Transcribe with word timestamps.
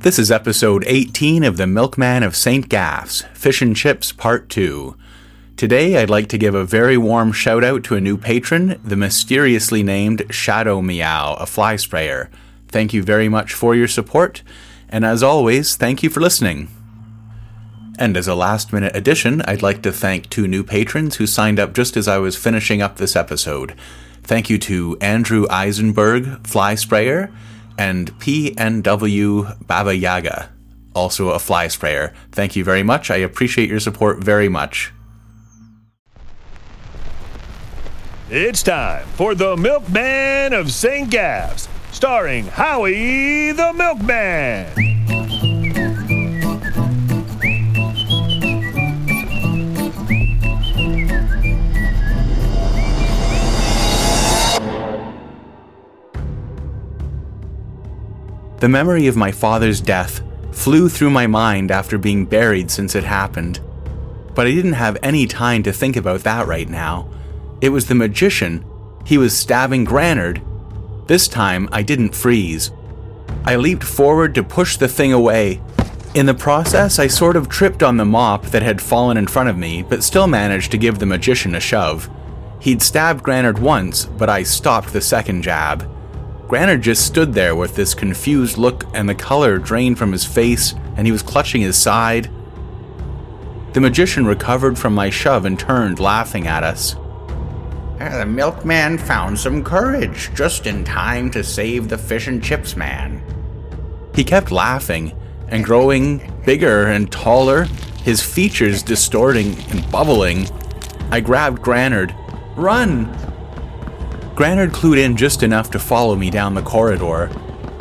This 0.00 0.20
is 0.20 0.30
episode 0.30 0.84
18 0.86 1.42
of 1.42 1.56
The 1.56 1.66
Milkman 1.66 2.22
of 2.22 2.36
St. 2.36 2.68
Gaff's, 2.68 3.22
Fish 3.34 3.60
and 3.60 3.74
Chips 3.74 4.12
Part 4.12 4.48
2. 4.48 4.96
Today, 5.56 5.96
I'd 5.96 6.08
like 6.08 6.28
to 6.28 6.38
give 6.38 6.54
a 6.54 6.64
very 6.64 6.96
warm 6.96 7.32
shout 7.32 7.64
out 7.64 7.82
to 7.84 7.96
a 7.96 8.00
new 8.00 8.16
patron, 8.16 8.80
the 8.84 8.94
mysteriously 8.94 9.82
named 9.82 10.24
Shadow 10.30 10.80
Meow, 10.80 11.34
a 11.34 11.46
fly 11.46 11.74
sprayer. 11.74 12.30
Thank 12.68 12.94
you 12.94 13.02
very 13.02 13.28
much 13.28 13.52
for 13.52 13.74
your 13.74 13.88
support, 13.88 14.44
and 14.88 15.04
as 15.04 15.24
always, 15.24 15.74
thank 15.74 16.04
you 16.04 16.10
for 16.10 16.20
listening. 16.20 16.68
And 17.98 18.16
as 18.16 18.28
a 18.28 18.36
last 18.36 18.72
minute 18.72 18.94
addition, 18.94 19.42
I'd 19.42 19.62
like 19.62 19.82
to 19.82 19.90
thank 19.90 20.30
two 20.30 20.46
new 20.46 20.62
patrons 20.62 21.16
who 21.16 21.26
signed 21.26 21.58
up 21.58 21.74
just 21.74 21.96
as 21.96 22.06
I 22.06 22.18
was 22.18 22.36
finishing 22.36 22.80
up 22.80 22.98
this 22.98 23.16
episode. 23.16 23.74
Thank 24.22 24.48
you 24.48 24.58
to 24.58 24.96
Andrew 25.00 25.44
Eisenberg, 25.50 26.46
fly 26.46 26.76
sprayer, 26.76 27.32
and 27.78 28.12
PNW 28.18 29.66
Baba 29.66 29.96
Yaga, 29.96 30.52
also 30.94 31.30
a 31.30 31.38
fly 31.38 31.68
sprayer. 31.68 32.12
Thank 32.32 32.56
you 32.56 32.64
very 32.64 32.82
much. 32.82 33.10
I 33.10 33.16
appreciate 33.16 33.70
your 33.70 33.80
support 33.80 34.18
very 34.22 34.48
much. 34.48 34.92
It's 38.30 38.62
time 38.62 39.06
for 39.14 39.34
the 39.34 39.56
Milkman 39.56 40.52
of 40.52 40.70
St. 40.70 41.08
Gaff's, 41.08 41.66
starring 41.92 42.44
Howie 42.44 43.52
the 43.52 43.72
Milkman. 43.72 45.17
The 58.60 58.68
memory 58.68 59.06
of 59.06 59.16
my 59.16 59.30
father's 59.30 59.80
death 59.80 60.20
flew 60.50 60.88
through 60.88 61.10
my 61.10 61.28
mind 61.28 61.70
after 61.70 61.96
being 61.96 62.26
buried 62.26 62.70
since 62.70 62.96
it 62.96 63.04
happened. 63.04 63.60
But 64.34 64.48
I 64.48 64.50
didn't 64.50 64.72
have 64.72 64.98
any 65.00 65.26
time 65.26 65.62
to 65.62 65.72
think 65.72 65.94
about 65.94 66.20
that 66.24 66.48
right 66.48 66.68
now. 66.68 67.08
It 67.60 67.68
was 67.68 67.86
the 67.86 67.94
magician. 67.94 68.64
He 69.04 69.16
was 69.16 69.36
stabbing 69.36 69.84
Granard. 69.84 70.42
This 71.06 71.28
time, 71.28 71.68
I 71.70 71.82
didn't 71.82 72.16
freeze. 72.16 72.72
I 73.44 73.54
leaped 73.56 73.84
forward 73.84 74.34
to 74.34 74.42
push 74.42 74.76
the 74.76 74.88
thing 74.88 75.12
away. 75.12 75.60
In 76.14 76.26
the 76.26 76.34
process, 76.34 76.98
I 76.98 77.06
sort 77.06 77.36
of 77.36 77.48
tripped 77.48 77.82
on 77.82 77.96
the 77.96 78.04
mop 78.04 78.46
that 78.46 78.62
had 78.62 78.82
fallen 78.82 79.16
in 79.16 79.28
front 79.28 79.48
of 79.48 79.56
me, 79.56 79.82
but 79.82 80.02
still 80.02 80.26
managed 80.26 80.72
to 80.72 80.78
give 80.78 80.98
the 80.98 81.06
magician 81.06 81.54
a 81.54 81.60
shove. 81.60 82.10
He'd 82.60 82.82
stabbed 82.82 83.22
Granard 83.22 83.60
once, 83.60 84.06
but 84.06 84.28
I 84.28 84.42
stopped 84.42 84.92
the 84.92 85.00
second 85.00 85.42
jab. 85.42 85.88
Granard 86.48 86.80
just 86.80 87.04
stood 87.04 87.34
there 87.34 87.54
with 87.54 87.76
this 87.76 87.92
confused 87.92 88.56
look, 88.56 88.86
and 88.94 89.06
the 89.06 89.14
color 89.14 89.58
drained 89.58 89.98
from 89.98 90.12
his 90.12 90.24
face, 90.24 90.74
and 90.96 91.06
he 91.06 91.12
was 91.12 91.22
clutching 91.22 91.60
his 91.60 91.76
side. 91.76 92.30
The 93.74 93.82
magician 93.82 94.24
recovered 94.24 94.78
from 94.78 94.94
my 94.94 95.10
shove 95.10 95.44
and 95.44 95.60
turned, 95.60 96.00
laughing 96.00 96.46
at 96.46 96.64
us. 96.64 96.96
Ah, 98.00 98.16
the 98.18 98.24
milkman 98.24 98.96
found 98.96 99.38
some 99.38 99.62
courage 99.62 100.30
just 100.34 100.66
in 100.66 100.84
time 100.84 101.30
to 101.32 101.44
save 101.44 101.88
the 101.88 101.98
fish 101.98 102.28
and 102.28 102.42
chips 102.42 102.76
man. 102.76 103.22
He 104.14 104.24
kept 104.24 104.50
laughing 104.50 105.12
and 105.48 105.62
growing 105.62 106.32
bigger 106.46 106.86
and 106.86 107.12
taller, 107.12 107.64
his 108.04 108.22
features 108.22 108.82
distorting 108.82 109.54
and 109.68 109.90
bubbling. 109.92 110.48
I 111.10 111.20
grabbed 111.20 111.60
Granard. 111.60 112.14
Run! 112.56 113.14
Granard 114.38 114.70
clued 114.70 114.98
in 114.98 115.16
just 115.16 115.42
enough 115.42 115.68
to 115.72 115.80
follow 115.80 116.14
me 116.14 116.30
down 116.30 116.54
the 116.54 116.62
corridor. 116.62 117.28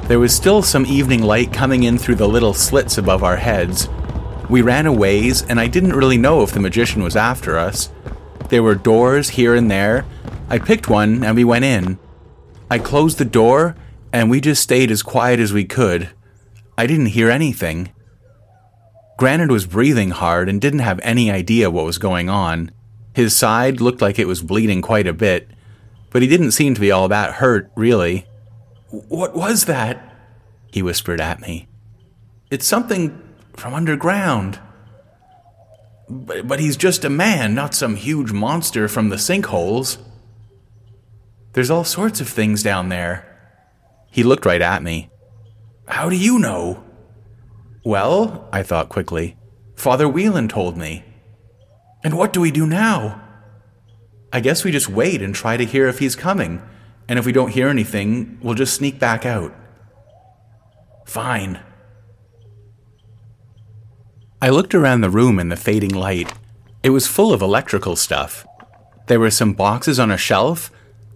There 0.06 0.18
was 0.18 0.36
still 0.36 0.64
some 0.64 0.88
evening 0.88 1.22
light 1.22 1.54
coming 1.54 1.84
in 1.84 2.00
through 2.00 2.16
the 2.16 2.28
little 2.28 2.56
slits 2.56 2.98
above 2.98 3.24
our 3.24 3.36
heads. 3.36 3.88
We 4.50 4.64
ran 4.64 4.88
a 4.88 4.92
ways, 4.92 5.44
and 5.44 5.60
I 5.60 5.68
didn't 5.68 5.96
really 5.96 6.18
know 6.18 6.42
if 6.42 6.54
the 6.54 6.60
magician 6.60 7.04
was 7.04 7.16
after 7.16 7.60
us. 7.60 7.92
There 8.50 8.64
were 8.64 8.74
doors 8.74 9.30
here 9.30 9.54
and 9.54 9.70
there. 9.70 10.04
I 10.50 10.58
picked 10.58 10.90
one, 10.90 11.24
and 11.24 11.36
we 11.36 11.44
went 11.44 11.64
in. 11.64 12.00
I 12.72 12.80
closed 12.80 13.20
the 13.20 13.24
door, 13.26 13.76
and 14.12 14.28
we 14.28 14.42
just 14.42 14.64
stayed 14.64 14.90
as 14.90 15.04
quiet 15.04 15.40
as 15.40 15.54
we 15.54 15.64
could. 15.64 16.10
I 16.76 16.88
didn't 16.88 17.14
hear 17.18 17.30
anything. 17.30 17.92
Granard 19.20 19.52
was 19.52 19.68
breathing 19.68 20.10
hard 20.10 20.50
and 20.50 20.60
didn't 20.60 20.80
have 20.80 21.00
any 21.04 21.30
idea 21.30 21.70
what 21.70 21.86
was 21.86 22.00
going 22.00 22.30
on. 22.30 22.72
His 23.14 23.36
side 23.36 23.80
looked 23.80 24.02
like 24.02 24.18
it 24.18 24.28
was 24.28 24.42
bleeding 24.42 24.82
quite 24.82 25.06
a 25.06 25.14
bit 25.14 25.52
but 26.18 26.24
he 26.24 26.28
didn't 26.28 26.50
seem 26.50 26.74
to 26.74 26.82
be 26.82 26.90
all 26.90 27.08
that 27.10 27.36
hurt, 27.36 27.70
really. 27.76 28.26
What 28.90 29.36
was 29.36 29.66
that? 29.66 30.16
He 30.72 30.82
whispered 30.82 31.22
at 31.22 31.40
me. 31.40 31.68
It's 32.50 32.66
something 32.66 33.22
from 33.56 33.76
underground. 33.76 34.60
But, 36.10 36.48
but 36.48 36.60
he's 36.60 36.76
just 36.76 37.06
a 37.06 37.10
man, 37.12 37.54
not 37.54 37.76
some 37.76 37.96
huge 37.96 38.32
monster 38.32 38.88
from 38.88 39.10
the 39.10 39.18
sinkholes. 39.18 40.00
There's 41.54 41.70
all 41.70 41.84
sorts 41.84 42.20
of 42.20 42.28
things 42.28 42.64
down 42.64 42.90
there. 42.90 43.54
He 44.10 44.24
looked 44.24 44.48
right 44.48 44.64
at 44.64 44.82
me. 44.82 45.12
How 45.88 46.10
do 46.10 46.16
you 46.16 46.40
know? 46.40 46.84
Well, 47.86 48.50
I 48.52 48.64
thought 48.64 48.90
quickly, 48.90 49.38
Father 49.76 50.10
Whelan 50.10 50.48
told 50.48 50.78
me. 50.78 51.06
And 52.04 52.18
what 52.18 52.34
do 52.34 52.42
we 52.42 52.50
do 52.50 52.66
now? 52.66 53.27
I 54.32 54.40
guess 54.40 54.64
we 54.64 54.72
just 54.72 54.90
wait 54.90 55.22
and 55.22 55.34
try 55.34 55.58
to 55.58 55.66
hear 55.66 55.88
if 55.88 56.00
he's 56.00 56.16
coming, 56.16 56.62
and 57.08 57.18
if 57.18 57.26
we 57.26 57.32
don't 57.32 57.52
hear 57.52 57.70
anything, 57.70 58.38
we'll 58.42 58.56
just 58.56 58.76
sneak 58.76 59.00
back 59.00 59.26
out. 59.26 59.54
Fine. 61.06 61.62
I 64.42 64.50
looked 64.50 64.76
around 64.76 65.02
the 65.02 65.10
room 65.10 65.40
in 65.40 65.50
the 65.50 65.56
fading 65.56 65.94
light. 65.94 66.34
It 66.84 66.90
was 66.90 67.08
full 67.08 67.34
of 67.34 67.42
electrical 67.42 67.96
stuff. 67.96 68.46
There 69.08 69.20
were 69.20 69.32
some 69.32 69.54
boxes 69.54 70.00
on 70.00 70.12
a 70.12 70.18
shelf. 70.18 70.70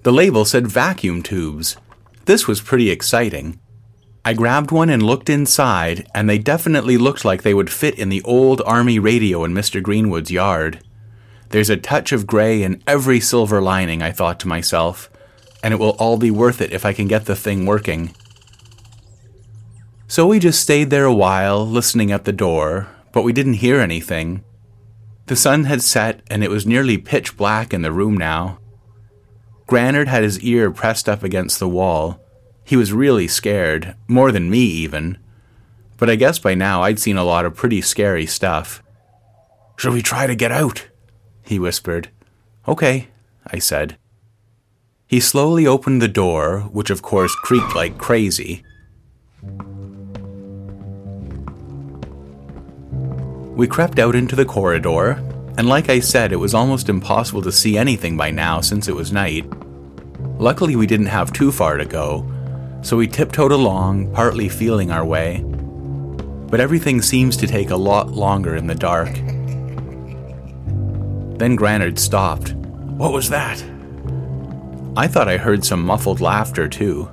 The 0.04 0.14
label 0.14 0.46
said 0.46 0.66
vacuum 0.66 1.22
tubes. 1.22 1.78
This 2.26 2.48
was 2.48 2.62
pretty 2.62 2.90
exciting. 2.90 3.60
I 4.24 4.34
grabbed 4.34 4.72
one 4.72 4.90
and 4.90 5.04
looked 5.04 5.30
inside, 5.30 6.08
and 6.16 6.30
they 6.30 6.38
definitely 6.38 6.98
looked 6.98 7.26
like 7.26 7.42
they 7.42 7.54
would 7.54 7.70
fit 7.70 8.00
in 8.00 8.10
the 8.10 8.22
old 8.24 8.62
army 8.66 8.98
radio 8.98 9.44
in 9.44 9.54
Mr. 9.54 9.84
Greenwood's 9.84 10.32
yard. 10.32 10.80
There's 11.52 11.70
a 11.70 11.78
touch 11.78 12.14
of 12.14 12.26
gray 12.26 12.64
in 12.64 12.82
every 12.88 13.20
silver 13.20 13.62
lining, 13.62 14.02
I 14.02 14.12
thought 14.12 14.40
to 14.40 14.48
myself, 14.48 15.10
and 15.62 15.74
it 15.74 15.80
will 15.80 15.98
all 16.00 16.18
be 16.18 16.32
worth 16.32 16.62
it 16.62 16.72
if 16.72 16.86
I 16.86 16.94
can 16.94 17.08
get 17.08 17.26
the 17.26 17.36
thing 17.36 17.66
working. 17.66 18.16
So 20.08 20.28
we 20.28 20.40
just 20.40 20.62
stayed 20.62 20.90
there 20.90 21.06
a 21.06 21.14
while, 21.14 21.66
listening 21.68 22.12
at 22.12 22.24
the 22.24 22.32
door, 22.32 22.88
but 23.12 23.24
we 23.24 23.34
didn't 23.34 23.56
hear 23.56 23.80
anything. 23.80 24.46
The 25.28 25.36
sun 25.36 25.66
had 25.66 25.82
set, 25.82 26.22
and 26.30 26.42
it 26.42 26.50
was 26.50 26.66
nearly 26.66 26.98
pitch 26.98 27.36
black 27.36 27.74
in 27.74 27.82
the 27.82 27.92
room 27.92 28.16
now. 28.18 28.60
Granard 29.68 30.08
had 30.08 30.24
his 30.24 30.40
ear 30.40 30.72
pressed 30.72 31.08
up 31.08 31.22
against 31.22 31.60
the 31.60 31.70
wall. 31.70 32.20
He 32.64 32.78
was 32.78 32.94
really 32.94 33.28
scared, 33.28 33.96
more 34.08 34.32
than 34.32 34.50
me 34.50 34.60
even. 34.60 35.18
But 35.98 36.10
I 36.10 36.16
guess 36.16 36.40
by 36.40 36.56
now 36.56 36.84
I'd 36.84 37.00
seen 37.00 37.18
a 37.18 37.24
lot 37.24 37.46
of 37.46 37.56
pretty 37.56 37.82
scary 37.82 38.26
stuff. 38.26 38.82
Shall 39.78 39.92
we 39.92 40.02
try 40.02 40.28
to 40.28 40.36
get 40.36 40.52
out? 40.52 40.88
He 41.44 41.60
whispered. 41.60 42.10
Okay, 42.68 43.08
I 43.46 43.60
said. 43.60 43.98
He 45.08 45.20
slowly 45.20 45.68
opened 45.68 46.02
the 46.02 46.08
door, 46.08 46.62
which 46.72 46.90
of 46.90 47.02
course 47.02 47.36
creaked 47.36 47.76
like 47.76 47.98
crazy. 47.98 48.64
We 53.56 53.68
crept 53.68 54.00
out 54.00 54.16
into 54.16 54.36
the 54.36 54.46
corridor, 54.46 55.22
and 55.58 55.68
like 55.68 55.90
I 55.90 56.00
said, 56.00 56.32
it 56.32 56.38
was 56.38 56.54
almost 56.54 56.88
impossible 56.88 57.42
to 57.42 57.52
see 57.52 57.78
anything 57.78 58.16
by 58.16 58.32
now 58.32 58.62
since 58.62 58.88
it 58.88 58.96
was 58.96 59.12
night. 59.12 59.46
Luckily, 60.40 60.76
we 60.76 60.88
didn't 60.88 61.08
have 61.08 61.34
too 61.34 61.52
far 61.52 61.78
to 61.78 61.86
go, 61.86 62.26
so 62.82 62.98
we 62.98 63.08
tiptoed 63.08 63.52
along, 63.52 64.14
partly 64.14 64.48
feeling 64.50 64.92
our 64.92 65.06
way. 65.06 65.44
But 66.50 66.62
everything 66.62 67.02
seems 67.02 67.36
to 67.38 67.48
take 67.48 67.70
a 67.70 67.76
lot 67.76 68.12
longer 68.12 68.56
in 68.56 68.68
the 68.68 68.76
dark. 68.76 69.10
Then 71.42 71.56
Granard 71.56 71.98
stopped. 71.98 72.54
What 72.54 73.14
was 73.14 73.28
that? 73.32 73.64
I 74.96 75.08
thought 75.08 75.28
I 75.28 75.38
heard 75.38 75.66
some 75.66 75.82
muffled 75.82 76.22
laughter 76.22 76.68
too. 76.68 77.10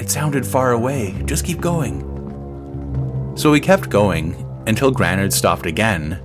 It 0.00 0.10
sounded 0.10 0.44
far 0.44 0.72
away. 0.72 1.22
Just 1.24 1.44
keep 1.44 1.60
going. 1.60 2.02
So 3.36 3.52
we 3.52 3.60
kept 3.60 3.90
going 3.90 4.34
until 4.66 4.90
Granard 4.90 5.32
stopped 5.32 5.66
again. 5.66 6.20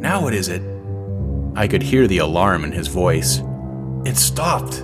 Now 0.00 0.20
what 0.20 0.34
is 0.34 0.48
it? 0.48 0.62
I 1.54 1.68
could 1.68 1.80
hear 1.80 2.08
the 2.08 2.18
alarm 2.18 2.64
in 2.64 2.72
his 2.72 2.88
voice. 2.88 3.40
It 4.04 4.16
stopped. 4.16 4.82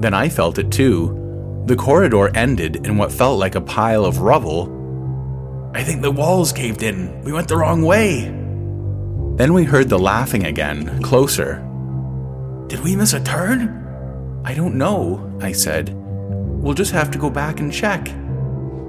Then 0.00 0.14
I 0.14 0.30
felt 0.30 0.56
it 0.56 0.72
too. 0.72 1.64
The 1.66 1.76
corridor 1.76 2.34
ended 2.34 2.86
in 2.86 2.96
what 2.96 3.12
felt 3.12 3.38
like 3.38 3.56
a 3.56 3.60
pile 3.60 4.06
of 4.06 4.20
rubble. 4.20 4.72
I 5.74 5.82
think 5.82 6.00
the 6.00 6.10
walls 6.10 6.50
caved 6.50 6.82
in. 6.82 7.22
We 7.24 7.32
went 7.34 7.46
the 7.46 7.58
wrong 7.58 7.82
way. 7.82 8.45
Then 9.36 9.52
we 9.52 9.64
heard 9.64 9.90
the 9.90 9.98
laughing 9.98 10.46
again, 10.46 11.02
closer. 11.02 11.56
Did 12.68 12.80
we 12.80 12.96
miss 12.96 13.12
a 13.12 13.22
turn? 13.22 14.42
I 14.46 14.54
don't 14.54 14.76
know, 14.76 15.38
I 15.42 15.52
said. 15.52 15.94
We'll 15.94 16.72
just 16.72 16.92
have 16.92 17.10
to 17.10 17.18
go 17.18 17.28
back 17.28 17.60
and 17.60 17.70
check. 17.70 18.08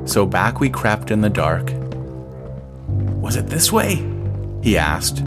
So 0.06 0.26
back 0.26 0.62
we 0.62 0.70
crept 0.70 1.12
in 1.12 1.20
the 1.20 1.30
dark. 1.30 1.74
Was 3.22 3.36
it 3.36 3.48
this 3.48 3.74
way? 3.74 3.96
He 4.64 4.78
asked. 4.78 5.26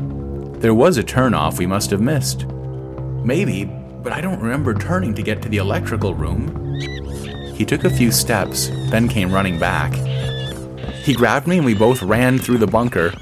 There 0.61 0.75
was 0.75 0.97
a 0.97 1.03
turnoff 1.03 1.59
we 1.59 1.67
must 1.67 1.91
have 1.91 2.01
missed. 2.01 2.47
Maybe, 3.23 3.67
but 3.67 4.15
I 4.15 4.23
don't 4.23 4.41
remember 4.41 4.73
turning 4.73 5.15
to 5.17 5.23
get 5.23 5.43
to 5.43 5.51
the 5.51 5.59
electrical 5.59 6.15
room. 6.15 6.75
He 7.55 7.67
took 7.67 7.85
a 7.85 7.91
few 7.91 8.11
steps, 8.11 8.69
then 8.89 9.07
came 9.07 9.31
running 9.31 9.59
back. 9.59 9.93
He 11.03 11.13
grabbed 11.13 11.47
me 11.47 11.59
and 11.59 11.67
we 11.67 11.75
both 11.75 12.03
ran 12.03 12.39
through 12.39 12.59
the 12.59 12.67
bunker. 12.67 13.13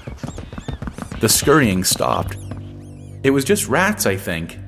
The 1.21 1.29
scurrying 1.29 1.83
stopped. 1.85 2.37
It 3.25 3.31
was 3.31 3.45
just 3.45 3.69
rats, 3.69 4.07
I 4.07 4.17
think. 4.17 4.59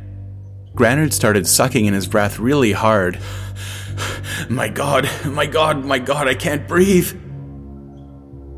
Granard 0.75 1.13
started 1.13 1.47
sucking 1.47 1.87
in 1.87 1.95
his 1.95 2.07
breath 2.07 2.39
really 2.39 2.73
hard. 2.73 3.19
My 4.49 4.69
god, 4.69 5.09
my 5.27 5.47
god, 5.47 5.85
my 5.85 5.99
god, 5.99 6.27
I 6.27 6.35
can't 6.35 6.67
breathe. 6.67 7.11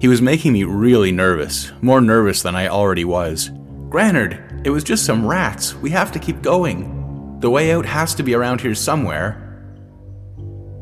He 0.01 0.09
was 0.09 0.23
making 0.23 0.53
me 0.53 0.65
really 0.65 1.13
nervous, 1.13 1.73
more 1.83 2.01
nervous 2.01 2.43
than 2.43 2.55
I 2.55 2.69
already 2.69 3.05
was. 3.05 3.51
Granard, 3.89 4.63
it 4.65 4.71
was 4.71 4.85
just 4.85 5.05
some 5.05 5.27
rats. 5.27 5.75
We 5.75 5.91
have 5.91 6.13
to 6.13 6.19
keep 6.19 6.41
going. 6.41 7.39
The 7.41 7.51
way 7.51 7.73
out 7.73 7.85
has 7.85 8.15
to 8.15 8.23
be 8.23 8.35
around 8.35 8.61
here 8.61 8.75
somewhere. 8.75 9.39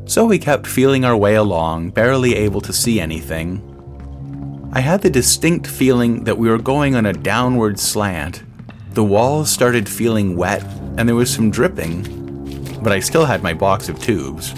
So 0.04 0.26
we 0.26 0.38
kept 0.38 0.66
feeling 0.66 1.04
our 1.04 1.16
way 1.16 1.34
along, 1.36 1.90
barely 1.90 2.34
able 2.34 2.60
to 2.60 2.72
see 2.72 3.00
anything. 3.00 3.69
I 4.72 4.81
had 4.81 5.02
the 5.02 5.11
distinct 5.11 5.67
feeling 5.67 6.22
that 6.25 6.38
we 6.38 6.49
were 6.49 6.56
going 6.58 6.94
on 6.94 7.05
a 7.05 7.12
downward 7.12 7.81
slant. 7.81 8.44
The 8.93 9.02
walls 9.02 9.50
started 9.50 9.88
feeling 9.88 10.37
wet 10.37 10.62
and 10.96 11.08
there 11.08 11.17
was 11.17 11.28
some 11.32 11.50
dripping, 11.50 12.78
but 12.81 12.93
I 12.93 13.00
still 13.00 13.25
had 13.25 13.43
my 13.43 13.52
box 13.52 13.88
of 13.88 14.00
tubes. 14.00 14.55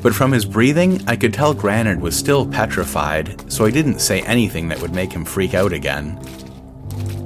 But 0.00 0.14
from 0.14 0.32
his 0.32 0.46
breathing, 0.46 1.06
I 1.06 1.16
could 1.16 1.34
tell 1.34 1.52
Granard 1.52 2.00
was 2.00 2.16
still 2.16 2.46
petrified, 2.46 3.52
so 3.52 3.66
I 3.66 3.70
didn't 3.70 3.98
say 3.98 4.22
anything 4.22 4.68
that 4.68 4.80
would 4.80 4.94
make 4.94 5.12
him 5.12 5.26
freak 5.26 5.52
out 5.52 5.74
again. 5.74 6.18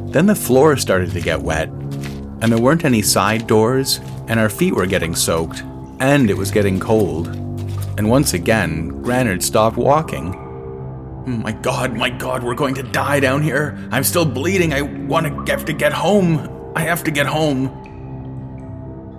Then 0.07 0.27
the 0.27 0.35
floor 0.35 0.77
started 0.77 1.13
to 1.13 1.21
get 1.21 1.41
wet, 1.41 1.69
and 1.69 2.51
there 2.51 2.61
weren't 2.61 2.85
any 2.85 3.03
side 3.03 3.47
doors, 3.47 4.01
and 4.27 4.41
our 4.41 4.49
feet 4.49 4.75
were 4.75 4.87
getting 4.87 5.15
soaked, 5.15 5.63
and 6.01 6.29
it 6.31 6.37
was 6.37 6.51
getting 6.51 6.81
cold. 6.81 7.29
And 7.97 8.11
once 8.11 8.35
again, 8.35 8.89
Granard 9.03 9.41
stopped 9.41 9.77
walking. 9.77 10.41
Oh 11.27 11.31
my 11.31 11.53
god, 11.53 11.95
my 11.95 12.11
god, 12.11 12.43
we're 12.43 12.55
going 12.55 12.75
to 12.75 12.83
die 12.83 13.19
down 13.19 13.43
here. 13.43 13.79
I'm 13.91 14.05
still 14.05 14.27
bleeding. 14.27 14.75
I 14.75 14.83
want 14.83 15.27
to 15.27 15.45
get 15.45 15.67
to 15.67 15.73
get 15.73 15.93
home. 15.93 16.73
I 16.77 16.83
have 16.83 17.03
to 17.05 17.11
get 17.11 17.25
home. 17.25 17.81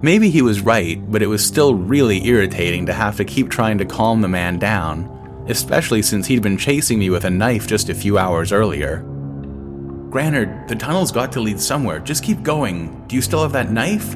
Maybe 0.03 0.29
he 0.29 0.43
was 0.43 0.61
right, 0.61 0.99
but 1.09 1.23
it 1.23 1.27
was 1.27 1.43
still 1.43 1.73
really 1.73 2.27
irritating 2.27 2.85
to 2.85 2.93
have 2.93 3.17
to 3.17 3.25
keep 3.25 3.49
trying 3.49 3.79
to 3.79 3.85
calm 3.85 4.21
the 4.21 4.27
man 4.27 4.59
down, 4.59 5.45
especially 5.49 6.03
since 6.03 6.27
he'd 6.27 6.43
been 6.43 6.57
chasing 6.59 6.99
me 6.99 7.09
with 7.09 7.25
a 7.25 7.31
knife 7.31 7.65
just 7.65 7.89
a 7.89 7.95
few 7.95 8.19
hours 8.19 8.51
earlier. 8.51 8.99
Granard, 10.11 10.67
the 10.67 10.75
tunnel's 10.75 11.11
got 11.11 11.31
to 11.31 11.39
lead 11.39 11.59
somewhere. 11.59 11.99
Just 11.99 12.23
keep 12.23 12.43
going. 12.43 13.03
Do 13.07 13.15
you 13.15 13.21
still 13.23 13.41
have 13.41 13.53
that 13.53 13.71
knife? 13.71 14.15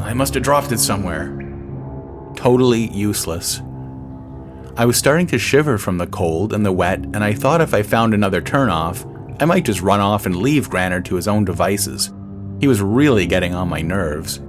I 0.00 0.12
must 0.12 0.34
have 0.34 0.42
dropped 0.42 0.70
it 0.70 0.80
somewhere. 0.80 1.34
Totally 2.36 2.88
useless. 2.92 3.62
I 4.74 4.86
was 4.86 4.96
starting 4.96 5.26
to 5.28 5.38
shiver 5.38 5.76
from 5.76 5.98
the 5.98 6.06
cold 6.06 6.54
and 6.54 6.64
the 6.64 6.72
wet, 6.72 7.00
and 7.00 7.22
I 7.22 7.34
thought 7.34 7.60
if 7.60 7.74
I 7.74 7.82
found 7.82 8.14
another 8.14 8.40
turnoff, 8.40 9.06
I 9.40 9.44
might 9.44 9.66
just 9.66 9.82
run 9.82 10.00
off 10.00 10.24
and 10.24 10.36
leave 10.36 10.70
Granard 10.70 11.04
to 11.06 11.16
his 11.16 11.28
own 11.28 11.44
devices. 11.44 12.10
He 12.58 12.68
was 12.68 12.80
really 12.80 13.26
getting 13.26 13.54
on 13.54 13.68
my 13.68 13.82
nerves. 13.82 14.40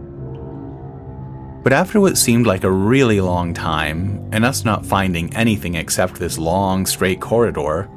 But 1.63 1.73
after 1.73 1.99
what 1.99 2.17
seemed 2.17 2.45
like 2.45 2.63
a 2.63 2.71
really 2.71 3.19
long 3.19 3.53
time, 3.53 4.29
and 4.31 4.45
us 4.45 4.63
not 4.63 4.85
finding 4.85 5.35
anything 5.35 5.75
except 5.75 6.15
this 6.15 6.37
long, 6.37 6.85
straight 6.85 7.19
corridor, 7.19 7.89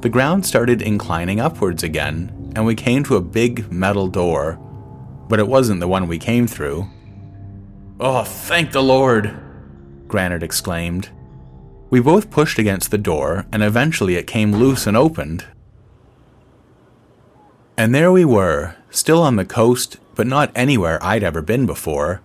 the 0.00 0.08
ground 0.08 0.46
started 0.46 0.80
inclining 0.80 1.40
upwards 1.40 1.82
again, 1.82 2.52
and 2.54 2.64
we 2.64 2.76
came 2.76 3.02
to 3.04 3.16
a 3.16 3.20
big 3.20 3.72
metal 3.72 4.06
door. 4.06 4.60
But 5.28 5.40
it 5.40 5.48
wasn't 5.48 5.80
the 5.80 5.88
one 5.88 6.06
we 6.06 6.18
came 6.18 6.46
through. 6.46 6.86
Oh, 7.98 8.22
thank 8.22 8.70
the 8.70 8.82
Lord! 8.82 9.36
Granard 10.06 10.44
exclaimed. 10.44 11.08
We 11.94 12.00
both 12.00 12.28
pushed 12.28 12.58
against 12.58 12.90
the 12.90 12.98
door, 12.98 13.46
and 13.52 13.62
eventually 13.62 14.16
it 14.16 14.26
came 14.26 14.50
loose 14.50 14.88
and 14.88 14.96
opened. 14.96 15.44
And 17.76 17.94
there 17.94 18.10
we 18.10 18.24
were, 18.24 18.74
still 18.90 19.22
on 19.22 19.36
the 19.36 19.44
coast, 19.44 19.98
but 20.16 20.26
not 20.26 20.50
anywhere 20.56 20.98
I'd 21.00 21.22
ever 21.22 21.40
been 21.40 21.66
before. 21.66 22.20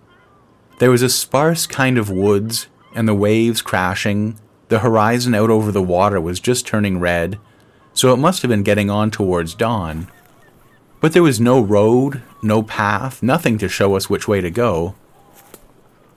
There 0.79 0.89
was 0.89 1.03
a 1.03 1.07
sparse 1.07 1.67
kind 1.67 1.99
of 1.99 2.09
woods, 2.09 2.65
and 2.95 3.07
the 3.07 3.13
waves 3.13 3.61
crashing. 3.61 4.39
The 4.69 4.79
horizon 4.79 5.35
out 5.35 5.51
over 5.51 5.71
the 5.71 5.83
water 5.83 6.19
was 6.19 6.39
just 6.39 6.65
turning 6.65 6.99
red, 6.99 7.37
so 7.93 8.11
it 8.11 8.17
must 8.17 8.41
have 8.41 8.49
been 8.49 8.63
getting 8.63 8.89
on 8.89 9.11
towards 9.11 9.53
dawn. 9.53 10.07
But 10.99 11.13
there 11.13 11.21
was 11.21 11.39
no 11.39 11.61
road, 11.61 12.23
no 12.41 12.63
path, 12.63 13.21
nothing 13.21 13.59
to 13.59 13.69
show 13.69 13.95
us 13.95 14.09
which 14.09 14.27
way 14.27 14.41
to 14.41 14.49
go. 14.49 14.95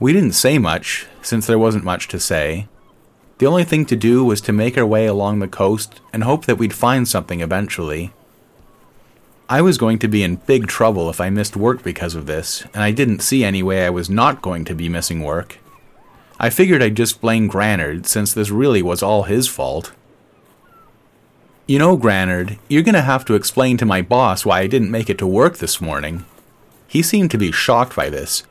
We 0.01 0.15
didn't 0.15 0.33
say 0.33 0.57
much, 0.57 1.07
since 1.21 1.47
there 1.47 1.59
wasn't 1.59 1.85
much 1.85 2.09
to 2.09 2.19
say. 2.19 2.67
The 3.43 3.49
only 3.49 3.65
thing 3.65 3.87
to 3.87 3.97
do 3.97 4.25
was 4.25 4.41
to 4.43 4.53
make 4.53 4.79
our 4.79 4.87
way 4.87 5.07
along 5.07 5.41
the 5.41 5.49
coast 5.49 6.01
and 6.13 6.23
hope 6.23 6.47
that 6.47 6.59
we'd 6.59 6.73
find 6.73 7.09
something 7.09 7.41
eventually. 7.41 8.13
I 9.49 9.61
was 9.63 9.79
going 9.79 9.99
to 9.99 10.07
be 10.07 10.23
in 10.23 10.37
big 10.37 10.69
trouble 10.69 11.11
if 11.11 11.21
I 11.21 11.29
missed 11.29 11.57
work 11.57 11.83
because 11.83 12.15
of 12.15 12.27
this, 12.27 12.63
and 12.73 12.85
I 12.85 12.93
didn't 12.93 13.19
see 13.19 13.43
any 13.43 13.61
way 13.61 13.85
I 13.85 13.91
was 13.91 14.09
not 14.09 14.43
going 14.43 14.65
to 14.67 14.77
be 14.77 14.89
missing 14.89 15.25
work. 15.25 15.59
I 16.39 16.51
figured 16.51 16.85
I'd 16.85 16.95
just 16.95 17.21
blame 17.21 17.49
Granard, 17.49 18.07
since 18.07 18.33
this 18.33 18.51
really 18.51 18.81
was 18.81 19.03
all 19.03 19.25
his 19.25 19.49
fault. 19.49 19.91
You 21.67 21.81
know, 21.81 21.97
Granard, 21.97 22.61
you're 22.69 22.85
going 22.85 22.95
to 22.95 23.03
have 23.03 23.25
to 23.25 23.35
explain 23.35 23.77
to 23.79 23.85
my 23.85 24.03
boss 24.03 24.47
why 24.47 24.61
I 24.61 24.69
didn't 24.69 24.93
make 24.93 25.11
it 25.11 25.19
to 25.19 25.27
work 25.27 25.57
this 25.57 25.81
morning. 25.81 26.25
He 26.87 27.03
seemed 27.03 27.33
to 27.33 27.39
be 27.39 27.51
shocked 27.51 27.97
by 27.97 28.09
this. 28.09 28.45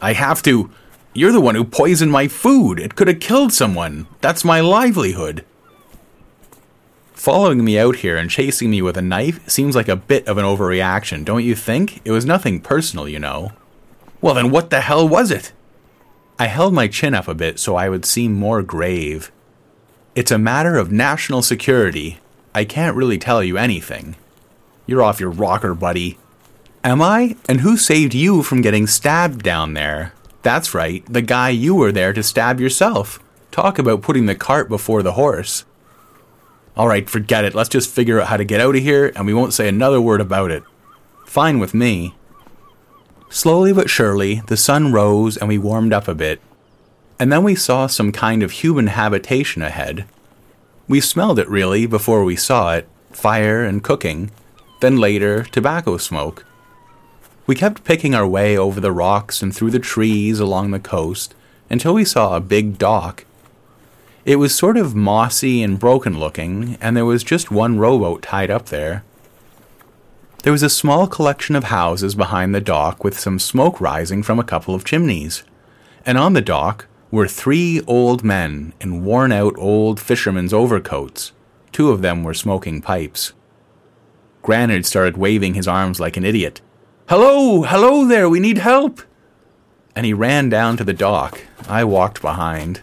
I 0.00 0.12
have 0.12 0.40
to. 0.42 0.70
You're 1.16 1.32
the 1.32 1.40
one 1.40 1.54
who 1.54 1.64
poisoned 1.64 2.12
my 2.12 2.28
food. 2.28 2.78
It 2.78 2.94
could 2.94 3.08
have 3.08 3.20
killed 3.20 3.50
someone. 3.50 4.06
That's 4.20 4.44
my 4.44 4.60
livelihood. 4.60 5.46
Following 7.14 7.64
me 7.64 7.78
out 7.78 7.96
here 7.96 8.18
and 8.18 8.28
chasing 8.28 8.68
me 8.68 8.82
with 8.82 8.98
a 8.98 9.02
knife 9.02 9.48
seems 9.48 9.74
like 9.74 9.88
a 9.88 9.96
bit 9.96 10.28
of 10.28 10.36
an 10.36 10.44
overreaction, 10.44 11.24
don't 11.24 11.42
you 11.42 11.54
think? 11.54 12.02
It 12.04 12.10
was 12.10 12.26
nothing 12.26 12.60
personal, 12.60 13.08
you 13.08 13.18
know. 13.18 13.52
Well, 14.20 14.34
then 14.34 14.50
what 14.50 14.68
the 14.68 14.82
hell 14.82 15.08
was 15.08 15.30
it? 15.30 15.52
I 16.38 16.48
held 16.48 16.74
my 16.74 16.86
chin 16.86 17.14
up 17.14 17.28
a 17.28 17.34
bit 17.34 17.58
so 17.58 17.76
I 17.76 17.88
would 17.88 18.04
seem 18.04 18.34
more 18.34 18.62
grave. 18.62 19.32
It's 20.14 20.30
a 20.30 20.36
matter 20.36 20.76
of 20.76 20.92
national 20.92 21.40
security. 21.40 22.18
I 22.54 22.66
can't 22.66 22.94
really 22.94 23.16
tell 23.16 23.42
you 23.42 23.56
anything. 23.56 24.16
You're 24.84 25.02
off 25.02 25.18
your 25.18 25.30
rocker, 25.30 25.74
buddy. 25.74 26.18
Am 26.84 27.00
I? 27.00 27.36
And 27.48 27.62
who 27.62 27.78
saved 27.78 28.12
you 28.12 28.42
from 28.42 28.60
getting 28.60 28.86
stabbed 28.86 29.42
down 29.42 29.72
there? 29.72 30.12
That's 30.46 30.74
right, 30.74 31.04
the 31.06 31.22
guy 31.22 31.48
you 31.48 31.74
were 31.74 31.90
there 31.90 32.12
to 32.12 32.22
stab 32.22 32.60
yourself. 32.60 33.18
Talk 33.50 33.80
about 33.80 34.00
putting 34.00 34.26
the 34.26 34.36
cart 34.36 34.68
before 34.68 35.02
the 35.02 35.14
horse. 35.14 35.64
All 36.76 36.86
right, 36.86 37.10
forget 37.10 37.44
it. 37.44 37.52
Let's 37.52 37.68
just 37.68 37.90
figure 37.90 38.20
out 38.20 38.28
how 38.28 38.36
to 38.36 38.44
get 38.44 38.60
out 38.60 38.76
of 38.76 38.80
here, 38.80 39.10
and 39.16 39.26
we 39.26 39.34
won't 39.34 39.54
say 39.54 39.66
another 39.66 40.00
word 40.00 40.20
about 40.20 40.52
it. 40.52 40.62
Fine 41.26 41.58
with 41.58 41.74
me. 41.74 42.14
Slowly 43.28 43.72
but 43.72 43.90
surely, 43.90 44.40
the 44.46 44.56
sun 44.56 44.92
rose 44.92 45.36
and 45.36 45.48
we 45.48 45.58
warmed 45.58 45.92
up 45.92 46.06
a 46.06 46.14
bit. 46.14 46.40
And 47.18 47.32
then 47.32 47.42
we 47.42 47.56
saw 47.56 47.88
some 47.88 48.12
kind 48.12 48.44
of 48.44 48.52
human 48.52 48.86
habitation 48.86 49.62
ahead. 49.62 50.04
We 50.86 51.00
smelled 51.00 51.40
it 51.40 51.48
really 51.48 51.86
before 51.86 52.22
we 52.22 52.36
saw 52.36 52.72
it 52.74 52.86
fire 53.10 53.64
and 53.64 53.82
cooking, 53.82 54.30
then 54.80 54.96
later, 54.98 55.42
tobacco 55.42 55.96
smoke. 55.96 56.46
We 57.46 57.54
kept 57.54 57.84
picking 57.84 58.14
our 58.14 58.26
way 58.26 58.58
over 58.58 58.80
the 58.80 58.90
rocks 58.90 59.40
and 59.40 59.54
through 59.54 59.70
the 59.70 59.78
trees 59.78 60.40
along 60.40 60.72
the 60.72 60.80
coast 60.80 61.34
until 61.70 61.94
we 61.94 62.04
saw 62.04 62.36
a 62.36 62.40
big 62.40 62.76
dock. 62.76 63.24
It 64.24 64.36
was 64.36 64.52
sort 64.52 64.76
of 64.76 64.96
mossy 64.96 65.62
and 65.62 65.78
broken 65.78 66.18
looking, 66.18 66.76
and 66.80 66.96
there 66.96 67.04
was 67.04 67.22
just 67.22 67.52
one 67.52 67.78
rowboat 67.78 68.22
tied 68.22 68.50
up 68.50 68.66
there. 68.66 69.04
There 70.42 70.52
was 70.52 70.64
a 70.64 70.70
small 70.70 71.06
collection 71.06 71.54
of 71.54 71.64
houses 71.64 72.16
behind 72.16 72.52
the 72.52 72.60
dock 72.60 73.04
with 73.04 73.18
some 73.18 73.38
smoke 73.38 73.80
rising 73.80 74.24
from 74.24 74.40
a 74.40 74.44
couple 74.44 74.74
of 74.74 74.84
chimneys. 74.84 75.44
And 76.04 76.18
on 76.18 76.32
the 76.32 76.40
dock 76.40 76.86
were 77.12 77.28
three 77.28 77.80
old 77.86 78.24
men 78.24 78.72
in 78.80 79.04
worn 79.04 79.30
out 79.30 79.54
old 79.58 80.00
fishermen's 80.00 80.52
overcoats. 80.52 81.30
Two 81.70 81.90
of 81.90 82.02
them 82.02 82.24
were 82.24 82.34
smoking 82.34 82.82
pipes. 82.82 83.32
Granard 84.42 84.86
started 84.86 85.16
waving 85.16 85.54
his 85.54 85.68
arms 85.68 86.00
like 86.00 86.16
an 86.16 86.24
idiot. 86.24 86.60
Hello, 87.08 87.62
hello 87.62 88.04
there, 88.04 88.28
we 88.28 88.40
need 88.40 88.58
help! 88.58 89.00
And 89.94 90.04
he 90.04 90.12
ran 90.12 90.48
down 90.48 90.76
to 90.76 90.82
the 90.82 90.92
dock. 90.92 91.40
I 91.68 91.84
walked 91.84 92.20
behind. 92.20 92.80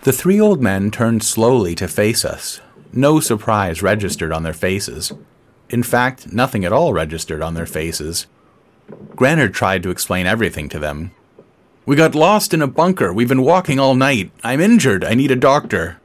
The 0.00 0.12
three 0.12 0.40
old 0.40 0.60
men 0.60 0.90
turned 0.90 1.22
slowly 1.22 1.76
to 1.76 1.86
face 1.86 2.24
us. 2.24 2.60
No 2.92 3.20
surprise 3.20 3.84
registered 3.84 4.32
on 4.32 4.42
their 4.42 4.52
faces. 4.52 5.12
In 5.70 5.84
fact, 5.84 6.32
nothing 6.32 6.64
at 6.64 6.72
all 6.72 6.92
registered 6.92 7.40
on 7.40 7.54
their 7.54 7.66
faces. 7.66 8.26
Granard 9.14 9.54
tried 9.54 9.84
to 9.84 9.90
explain 9.90 10.26
everything 10.26 10.68
to 10.70 10.80
them. 10.80 11.12
We 11.86 11.94
got 11.94 12.16
lost 12.16 12.52
in 12.52 12.62
a 12.62 12.66
bunker. 12.66 13.12
We've 13.12 13.28
been 13.28 13.42
walking 13.42 13.78
all 13.78 13.94
night. 13.94 14.32
I'm 14.42 14.60
injured. 14.60 15.04
I 15.04 15.14
need 15.14 15.30
a 15.30 15.36
doctor. 15.36 16.00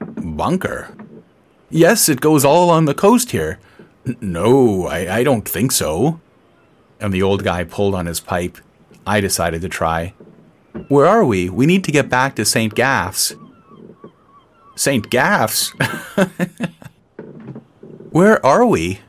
Bunker? 0.00 0.96
Yes, 1.68 2.08
it 2.08 2.22
goes 2.22 2.42
all 2.42 2.70
on 2.70 2.86
the 2.86 2.94
coast 2.94 3.32
here. 3.32 3.58
No, 4.20 4.86
I, 4.86 5.18
I 5.18 5.24
don't 5.24 5.48
think 5.48 5.72
so. 5.72 6.20
And 7.00 7.12
the 7.12 7.22
old 7.22 7.44
guy 7.44 7.64
pulled 7.64 7.94
on 7.94 8.06
his 8.06 8.20
pipe. 8.20 8.58
I 9.06 9.20
decided 9.20 9.62
to 9.62 9.68
try. 9.68 10.14
Where 10.88 11.06
are 11.06 11.24
we? 11.24 11.48
We 11.48 11.66
need 11.66 11.84
to 11.84 11.92
get 11.92 12.08
back 12.08 12.34
to 12.36 12.44
St. 12.44 12.74
Gaff's. 12.74 13.34
St. 14.74 15.08
Gaff's? 15.10 15.72
Where 18.10 18.44
are 18.44 18.66
we? 18.66 19.00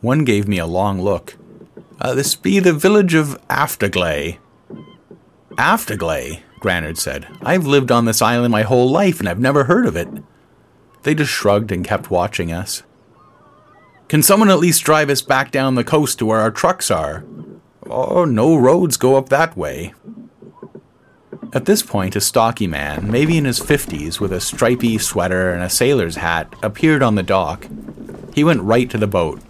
One 0.00 0.24
gave 0.24 0.48
me 0.48 0.58
a 0.58 0.66
long 0.66 1.00
look. 1.00 1.36
Uh, 2.00 2.14
this 2.14 2.34
be 2.34 2.58
the 2.58 2.72
village 2.72 3.14
of 3.14 3.40
Afterglay. 3.48 4.38
Afterglay, 5.52 6.40
Granard 6.60 6.98
said. 6.98 7.26
I've 7.42 7.66
lived 7.66 7.92
on 7.92 8.04
this 8.04 8.22
island 8.22 8.52
my 8.52 8.62
whole 8.62 8.90
life 8.90 9.20
and 9.20 9.28
I've 9.28 9.38
never 9.38 9.64
heard 9.64 9.86
of 9.86 9.96
it. 9.96 10.08
They 11.02 11.14
just 11.14 11.30
shrugged 11.30 11.70
and 11.72 11.84
kept 11.84 12.10
watching 12.10 12.52
us. 12.52 12.82
Can 14.12 14.22
someone 14.22 14.50
at 14.50 14.58
least 14.58 14.84
drive 14.84 15.08
us 15.08 15.22
back 15.22 15.50
down 15.50 15.74
the 15.74 15.82
coast 15.82 16.18
to 16.18 16.26
where 16.26 16.40
our 16.40 16.50
trucks 16.50 16.90
are? 16.90 17.24
Oh, 17.86 18.26
no 18.26 18.54
roads 18.54 18.98
go 18.98 19.16
up 19.16 19.30
that 19.30 19.56
way. 19.56 19.94
At 21.54 21.64
this 21.64 21.82
point, 21.82 22.14
a 22.14 22.20
stocky 22.20 22.66
man, 22.66 23.10
maybe 23.10 23.38
in 23.38 23.46
his 23.46 23.58
fifties, 23.58 24.20
with 24.20 24.30
a 24.30 24.38
stripy 24.38 24.98
sweater 24.98 25.50
and 25.50 25.62
a 25.62 25.70
sailor's 25.70 26.16
hat, 26.16 26.54
appeared 26.62 27.02
on 27.02 27.14
the 27.14 27.22
dock. 27.22 27.66
He 28.34 28.44
went 28.44 28.60
right 28.60 28.90
to 28.90 28.98
the 28.98 29.06
boat. 29.06 29.40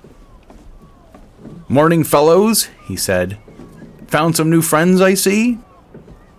Morning, 1.66 2.04
fellows, 2.04 2.68
he 2.86 2.94
said. 2.94 3.38
Found 4.10 4.36
some 4.36 4.48
new 4.48 4.62
friends, 4.62 5.00
I 5.00 5.14
see? 5.14 5.58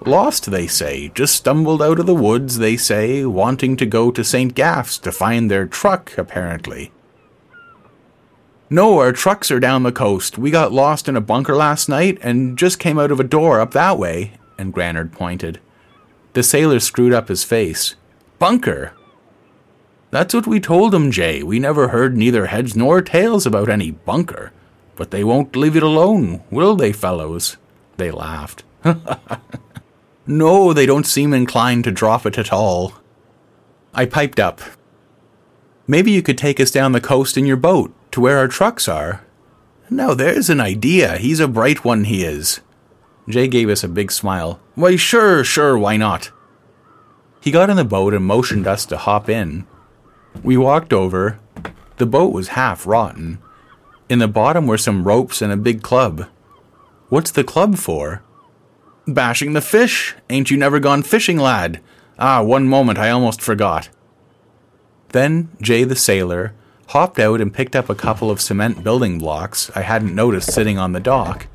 Lost, 0.05 0.49
they 0.49 0.67
say. 0.67 1.09
Just 1.09 1.35
stumbled 1.35 1.81
out 1.81 1.99
of 1.99 2.05
the 2.05 2.15
woods, 2.15 2.59
they 2.59 2.77
say, 2.77 3.25
wanting 3.25 3.75
to 3.75 3.85
go 3.85 4.11
to 4.11 4.23
St. 4.23 4.55
Gaff's 4.55 4.97
to 4.99 5.11
find 5.11 5.51
their 5.51 5.67
truck, 5.67 6.17
apparently. 6.17 6.93
No, 8.73 8.97
our 8.97 9.11
trucks 9.11 9.51
are 9.51 9.59
down 9.59 9.83
the 9.83 9.91
coast. 9.91 10.39
We 10.39 10.49
got 10.49 10.71
lost 10.71 11.07
in 11.07 11.15
a 11.15 11.21
bunker 11.21 11.55
last 11.55 11.87
night 11.87 12.17
and 12.23 12.57
just 12.57 12.79
came 12.79 12.97
out 12.97 13.11
of 13.11 13.19
a 13.19 13.23
door 13.23 13.59
up 13.59 13.69
that 13.73 13.99
way, 13.99 14.31
and 14.57 14.73
Granard 14.73 15.11
pointed. 15.11 15.59
The 16.33 16.41
sailor 16.41 16.79
screwed 16.79 17.13
up 17.13 17.27
his 17.27 17.43
face. 17.43 17.93
Bunker? 18.39 18.93
That's 20.09 20.33
what 20.33 20.47
we 20.47 20.59
told 20.59 20.95
'em, 20.95 21.11
Jay. 21.11 21.43
We 21.43 21.59
never 21.59 21.89
heard 21.89 22.17
neither 22.17 22.47
heads 22.47 22.75
nor 22.75 23.03
tails 23.03 23.45
about 23.45 23.69
any 23.69 23.91
bunker. 23.91 24.51
But 24.95 25.11
they 25.11 25.23
won't 25.23 25.55
leave 25.55 25.75
it 25.75 25.83
alone, 25.83 26.41
will 26.49 26.75
they, 26.75 26.93
fellows? 26.93 27.57
They 27.97 28.09
laughed. 28.09 28.63
no, 30.25 30.73
they 30.73 30.87
don't 30.87 31.05
seem 31.05 31.31
inclined 31.31 31.83
to 31.83 31.91
drop 31.91 32.25
it 32.25 32.39
at 32.39 32.51
all. 32.51 32.93
I 33.93 34.07
piped 34.07 34.39
up. 34.39 34.61
Maybe 35.85 36.09
you 36.09 36.23
could 36.23 36.39
take 36.39 36.59
us 36.59 36.71
down 36.71 36.93
the 36.93 36.99
coast 36.99 37.37
in 37.37 37.45
your 37.45 37.57
boat, 37.57 37.93
to 38.13 38.21
where 38.21 38.37
our 38.37 38.47
trucks 38.47 38.87
are. 38.87 39.25
Now 39.89 40.13
there's 40.13 40.49
an 40.49 40.61
idea. 40.61 41.17
He's 41.17 41.39
a 41.39 41.47
bright 41.47 41.83
one, 41.83 42.03
he 42.03 42.23
is. 42.23 42.61
Jay 43.27 43.47
gave 43.47 43.69
us 43.69 43.83
a 43.83 43.87
big 43.87 44.11
smile. 44.11 44.59
Why, 44.75 44.95
sure, 44.97 45.43
sure, 45.43 45.77
why 45.77 45.97
not? 45.97 46.31
He 47.41 47.49
got 47.49 47.71
in 47.71 47.75
the 47.75 47.83
boat 47.83 48.13
and 48.13 48.23
motioned 48.23 48.67
us 48.67 48.85
to 48.85 48.97
hop 48.97 49.29
in. 49.29 49.65
We 50.43 50.57
walked 50.57 50.93
over. 50.93 51.39
The 51.97 52.05
boat 52.05 52.33
was 52.33 52.49
half 52.49 52.85
rotten. 52.85 53.39
In 54.09 54.19
the 54.19 54.27
bottom 54.27 54.67
were 54.67 54.77
some 54.77 55.07
ropes 55.07 55.41
and 55.41 55.51
a 55.51 55.57
big 55.57 55.81
club. 55.81 56.27
What's 57.09 57.31
the 57.31 57.43
club 57.43 57.77
for? 57.77 58.21
Bashing 59.07 59.53
the 59.53 59.61
fish. 59.61 60.15
Ain't 60.29 60.51
you 60.51 60.57
never 60.57 60.79
gone 60.79 61.01
fishing, 61.01 61.37
lad? 61.37 61.81
Ah, 62.19 62.43
one 62.43 62.67
moment, 62.67 62.99
I 62.99 63.09
almost 63.09 63.41
forgot. 63.41 63.89
Then 65.09 65.49
Jay 65.61 65.83
the 65.83 65.95
sailor 65.95 66.53
hopped 66.87 67.19
out 67.19 67.41
and 67.41 67.53
picked 67.53 67.75
up 67.75 67.89
a 67.89 67.95
couple 67.95 68.29
of 68.29 68.41
cement 68.41 68.83
building 68.83 69.19
blocks 69.19 69.71
I 69.75 69.81
hadn't 69.81 70.15
noticed 70.15 70.51
sitting 70.51 70.77
on 70.77 70.91
the 70.91 70.99
dock. 70.99 71.47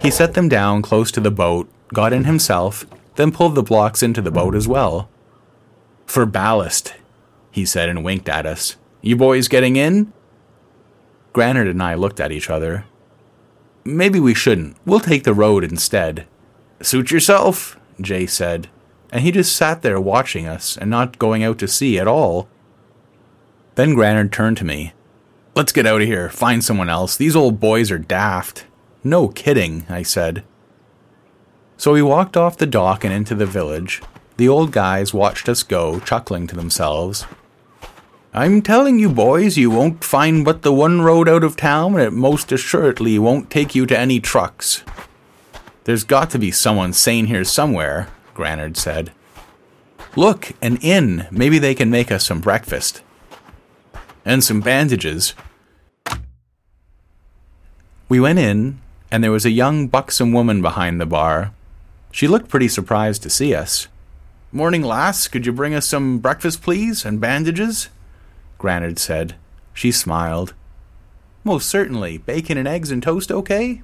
He 0.00 0.10
set 0.10 0.34
them 0.34 0.48
down 0.48 0.82
close 0.82 1.10
to 1.12 1.20
the 1.20 1.30
boat, 1.30 1.68
got 1.92 2.12
in 2.12 2.24
himself, 2.24 2.84
then 3.16 3.32
pulled 3.32 3.54
the 3.54 3.62
blocks 3.62 4.02
into 4.02 4.20
the 4.20 4.30
boat 4.30 4.54
as 4.54 4.68
well. 4.68 5.08
For 6.06 6.26
ballast, 6.26 6.94
he 7.50 7.64
said 7.64 7.88
and 7.88 8.04
winked 8.04 8.28
at 8.28 8.46
us. 8.46 8.76
You 9.00 9.16
boys 9.16 9.48
getting 9.48 9.76
in? 9.76 10.12
Granard 11.32 11.68
and 11.68 11.82
I 11.82 11.94
looked 11.94 12.20
at 12.20 12.32
each 12.32 12.48
other. 12.48 12.86
Maybe 13.84 14.18
we 14.18 14.34
shouldn't. 14.34 14.76
We'll 14.84 15.00
take 15.00 15.24
the 15.24 15.34
road 15.34 15.64
instead. 15.64 16.26
Suit 16.80 17.10
yourself, 17.10 17.78
Jay 18.00 18.26
said, 18.26 18.68
and 19.10 19.22
he 19.22 19.30
just 19.30 19.56
sat 19.56 19.82
there 19.82 20.00
watching 20.00 20.46
us 20.46 20.76
and 20.76 20.90
not 20.90 21.18
going 21.18 21.42
out 21.42 21.58
to 21.58 21.68
sea 21.68 21.98
at 21.98 22.08
all. 22.08 22.48
Then 23.76 23.94
Granard 23.94 24.32
turned 24.32 24.56
to 24.56 24.64
me. 24.64 24.92
Let's 25.54 25.72
get 25.72 25.86
out 25.86 26.00
of 26.00 26.06
here, 26.06 26.28
find 26.28 26.64
someone 26.64 26.90
else. 26.90 27.16
These 27.16 27.36
old 27.36 27.60
boys 27.60 27.90
are 27.90 27.98
daft. 27.98 28.64
No 29.04 29.28
kidding, 29.28 29.86
I 29.88 30.02
said. 30.02 30.44
So 31.76 31.92
we 31.92 32.02
walked 32.02 32.36
off 32.36 32.56
the 32.56 32.66
dock 32.66 33.04
and 33.04 33.12
into 33.12 33.34
the 33.34 33.46
village. 33.46 34.02
The 34.38 34.48
old 34.48 34.72
guys 34.72 35.14
watched 35.14 35.48
us 35.48 35.62
go, 35.62 36.00
chuckling 36.00 36.46
to 36.48 36.56
themselves. 36.56 37.26
I'm 38.32 38.60
telling 38.60 38.98
you, 38.98 39.08
boys, 39.08 39.56
you 39.56 39.70
won't 39.70 40.04
find 40.04 40.44
but 40.44 40.62
the 40.62 40.72
one 40.72 41.02
road 41.02 41.28
out 41.28 41.44
of 41.44 41.56
town, 41.56 41.94
and 41.94 42.02
it 42.02 42.12
most 42.12 42.52
assuredly 42.52 43.18
won't 43.18 43.50
take 43.50 43.74
you 43.74 43.86
to 43.86 43.98
any 43.98 44.20
trucks. 44.20 44.84
There's 45.84 46.04
got 46.04 46.30
to 46.30 46.38
be 46.38 46.50
someone 46.50 46.92
sane 46.92 47.26
here 47.26 47.44
somewhere, 47.44 48.08
Granard 48.34 48.76
said. 48.76 49.12
Look, 50.16 50.52
an 50.60 50.76
inn. 50.78 51.26
Maybe 51.30 51.58
they 51.58 51.74
can 51.74 51.90
make 51.90 52.10
us 52.10 52.26
some 52.26 52.40
breakfast. 52.40 53.02
And 54.26 54.44
some 54.44 54.60
bandages. 54.60 55.34
We 58.08 58.20
went 58.20 58.38
in, 58.38 58.80
and 59.10 59.24
there 59.24 59.30
was 59.30 59.46
a 59.46 59.50
young, 59.50 59.86
buxom 59.86 60.32
woman 60.32 60.60
behind 60.60 61.00
the 61.00 61.06
bar. 61.06 61.52
She 62.10 62.28
looked 62.28 62.48
pretty 62.48 62.68
surprised 62.68 63.22
to 63.22 63.30
see 63.30 63.54
us. 63.54 63.88
Morning, 64.50 64.82
lass. 64.82 65.28
Could 65.28 65.46
you 65.46 65.52
bring 65.52 65.74
us 65.74 65.86
some 65.86 66.18
breakfast, 66.18 66.60
please, 66.60 67.04
and 67.04 67.20
bandages? 67.20 67.88
Granard 68.58 68.98
said. 68.98 69.36
She 69.72 69.92
smiled. 69.92 70.54
Most 71.44 71.68
certainly. 71.68 72.18
Bacon 72.18 72.58
and 72.58 72.66
eggs 72.66 72.90
and 72.90 73.02
toast 73.02 73.30
okay? 73.30 73.82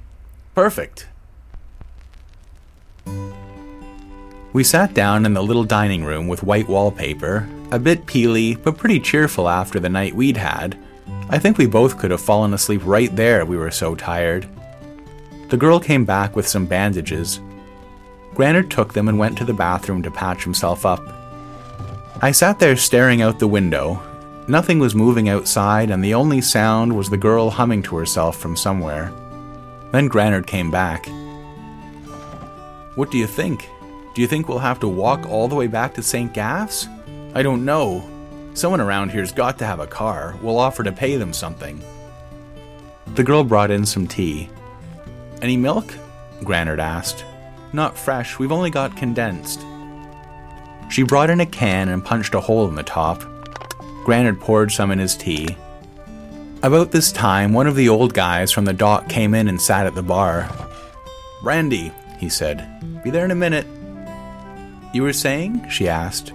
Perfect. 0.54 1.06
We 4.52 4.64
sat 4.64 4.92
down 4.92 5.25
in 5.25 5.34
the 5.34 5.42
little 5.42 5.64
dining 5.64 6.04
room 6.04 6.26
with 6.26 6.42
white 6.42 6.68
wallpaper, 6.68 7.49
a 7.72 7.78
bit 7.78 8.04
peely, 8.04 8.62
but 8.62 8.76
pretty 8.76 9.00
cheerful 9.00 9.48
after 9.48 9.80
the 9.80 9.88
night 9.88 10.14
we'd 10.14 10.36
had. 10.36 10.78
I 11.30 11.38
think 11.38 11.56
we 11.56 11.66
both 11.66 11.98
could 11.98 12.10
have 12.10 12.20
fallen 12.20 12.52
asleep 12.52 12.82
right 12.84 13.14
there, 13.16 13.46
we 13.46 13.56
were 13.56 13.70
so 13.70 13.94
tired. 13.94 14.46
The 15.48 15.56
girl 15.56 15.80
came 15.80 16.04
back 16.04 16.36
with 16.36 16.46
some 16.46 16.66
bandages. 16.66 17.40
Granard 18.34 18.70
took 18.70 18.92
them 18.92 19.08
and 19.08 19.18
went 19.18 19.38
to 19.38 19.46
the 19.46 19.54
bathroom 19.54 20.02
to 20.02 20.10
patch 20.10 20.44
himself 20.44 20.84
up. 20.84 21.02
I 22.20 22.30
sat 22.30 22.58
there 22.58 22.76
staring 22.76 23.22
out 23.22 23.38
the 23.38 23.48
window. 23.48 24.02
Nothing 24.48 24.78
was 24.78 24.94
moving 24.94 25.30
outside, 25.30 25.90
and 25.90 26.04
the 26.04 26.14
only 26.14 26.42
sound 26.42 26.94
was 26.94 27.08
the 27.08 27.16
girl 27.16 27.48
humming 27.48 27.82
to 27.84 27.96
herself 27.96 28.36
from 28.36 28.54
somewhere. 28.54 29.10
Then 29.92 30.08
Granard 30.08 30.46
came 30.46 30.70
back. 30.70 31.06
What 32.96 33.10
do 33.10 33.16
you 33.16 33.26
think? 33.26 33.66
Do 34.14 34.20
you 34.20 34.26
think 34.26 34.46
we'll 34.46 34.58
have 34.58 34.80
to 34.80 34.88
walk 34.88 35.26
all 35.26 35.48
the 35.48 35.54
way 35.54 35.68
back 35.68 35.94
to 35.94 36.02
St. 36.02 36.34
Gaff's? 36.34 36.86
I 37.34 37.42
don't 37.42 37.64
know. 37.64 38.08
Someone 38.54 38.80
around 38.80 39.10
here's 39.10 39.32
got 39.32 39.58
to 39.58 39.64
have 39.64 39.80
a 39.80 39.86
car. 39.86 40.36
We'll 40.42 40.58
offer 40.58 40.82
to 40.82 40.92
pay 40.92 41.16
them 41.16 41.32
something. 41.32 41.82
The 43.14 43.24
girl 43.24 43.42
brought 43.42 43.70
in 43.70 43.86
some 43.86 44.06
tea. 44.06 44.50
Any 45.40 45.56
milk? 45.56 45.94
Granard 46.44 46.80
asked. 46.80 47.24
Not 47.72 47.96
fresh, 47.96 48.38
we've 48.38 48.52
only 48.52 48.70
got 48.70 48.96
condensed. 48.96 49.64
She 50.90 51.02
brought 51.04 51.30
in 51.30 51.40
a 51.40 51.46
can 51.46 51.88
and 51.88 52.04
punched 52.04 52.34
a 52.34 52.40
hole 52.40 52.68
in 52.68 52.74
the 52.74 52.82
top. 52.82 53.24
Granard 54.04 54.40
poured 54.40 54.70
some 54.70 54.90
in 54.90 54.98
his 54.98 55.16
tea. 55.16 55.56
About 56.62 56.92
this 56.92 57.10
time, 57.10 57.54
one 57.54 57.66
of 57.66 57.76
the 57.76 57.88
old 57.88 58.12
guys 58.12 58.52
from 58.52 58.66
the 58.66 58.72
dock 58.74 59.08
came 59.08 59.34
in 59.34 59.48
and 59.48 59.60
sat 59.60 59.86
at 59.86 59.94
the 59.94 60.02
bar. 60.02 60.50
Brandy, 61.42 61.92
he 62.18 62.28
said. 62.28 63.02
Be 63.02 63.10
there 63.10 63.24
in 63.24 63.30
a 63.30 63.34
minute. 63.34 63.66
You 64.92 65.02
were 65.02 65.14
saying? 65.14 65.68
she 65.70 65.88
asked. 65.88 66.32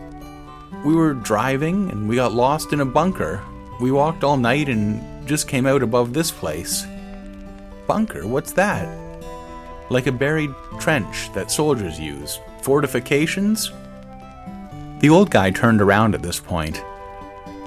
We 0.84 0.96
were 0.96 1.14
driving 1.14 1.90
and 1.92 2.08
we 2.08 2.16
got 2.16 2.34
lost 2.34 2.74
in 2.74 2.82
a 2.82 2.86
bunker. 2.86 3.44
We 3.80 3.92
walked 3.92 4.24
all 4.24 4.38
night 4.38 4.70
and 4.70 5.28
just 5.28 5.48
came 5.48 5.66
out 5.66 5.84
above 5.84 6.14
this 6.14 6.32
place. 6.32 6.86
Bunker? 7.88 8.28
What's 8.28 8.54
that? 8.54 8.88
Like 9.90 10.08
a 10.08 10.12
buried 10.12 10.54
trench 10.80 11.32
that 11.34 11.52
soldiers 11.52 12.00
use. 12.00 12.40
Fortifications? 12.62 13.72
The 15.00 15.10
old 15.10 15.30
guy 15.30 15.52
turned 15.52 15.82
around 15.82 16.16
at 16.16 16.22
this 16.22 16.40
point. 16.40 16.84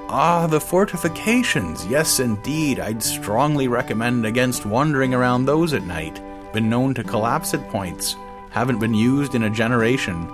Ah, 0.08 0.48
the 0.48 0.60
fortifications. 0.60 1.86
Yes, 1.86 2.18
indeed. 2.18 2.80
I'd 2.80 3.02
strongly 3.02 3.68
recommend 3.68 4.26
against 4.26 4.66
wandering 4.66 5.14
around 5.14 5.44
those 5.44 5.72
at 5.72 5.84
night. 5.84 6.20
Been 6.52 6.68
known 6.68 6.94
to 6.94 7.04
collapse 7.04 7.54
at 7.54 7.68
points. 7.70 8.16
Haven't 8.50 8.80
been 8.80 8.94
used 8.94 9.36
in 9.36 9.44
a 9.44 9.50
generation. 9.50 10.28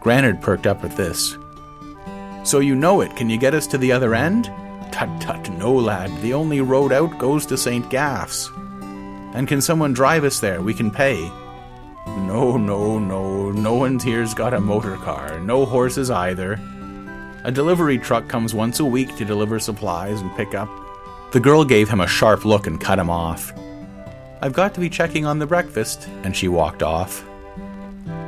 Granard 0.00 0.40
perked 0.40 0.66
up 0.66 0.82
at 0.82 0.96
this. 0.96 1.36
So 2.44 2.58
you 2.58 2.74
know 2.74 3.00
it. 3.00 3.14
Can 3.16 3.30
you 3.30 3.38
get 3.38 3.54
us 3.54 3.66
to 3.68 3.78
the 3.78 3.92
other 3.92 4.14
end? 4.14 4.50
Tut 4.90 5.20
tut, 5.20 5.50
no, 5.50 5.72
lad. 5.72 6.10
The 6.20 6.34
only 6.34 6.60
road 6.60 6.92
out 6.92 7.18
goes 7.18 7.46
to 7.46 7.56
St. 7.56 7.88
Gaff's. 7.88 8.50
And 9.34 9.48
can 9.48 9.60
someone 9.60 9.92
drive 9.92 10.24
us 10.24 10.40
there? 10.40 10.60
We 10.60 10.74
can 10.74 10.90
pay. 10.90 11.30
No, 12.06 12.56
no, 12.56 12.98
no. 12.98 13.50
No 13.50 13.74
one's 13.74 14.04
here's 14.04 14.34
got 14.34 14.54
a 14.54 14.60
motor 14.60 14.96
car. 14.96 15.38
No 15.40 15.64
horses 15.64 16.10
either. 16.10 16.60
A 17.44 17.50
delivery 17.50 17.98
truck 17.98 18.28
comes 18.28 18.54
once 18.54 18.80
a 18.80 18.84
week 18.84 19.16
to 19.16 19.24
deliver 19.24 19.58
supplies 19.58 20.20
and 20.20 20.36
pick 20.36 20.54
up. 20.54 20.68
The 21.32 21.40
girl 21.40 21.64
gave 21.64 21.88
him 21.88 22.00
a 22.00 22.06
sharp 22.06 22.44
look 22.44 22.66
and 22.66 22.80
cut 22.80 22.98
him 22.98 23.08
off. 23.08 23.52
I've 24.42 24.52
got 24.52 24.74
to 24.74 24.80
be 24.80 24.90
checking 24.90 25.24
on 25.24 25.38
the 25.38 25.46
breakfast, 25.46 26.08
and 26.24 26.36
she 26.36 26.48
walked 26.48 26.82
off. 26.82 27.24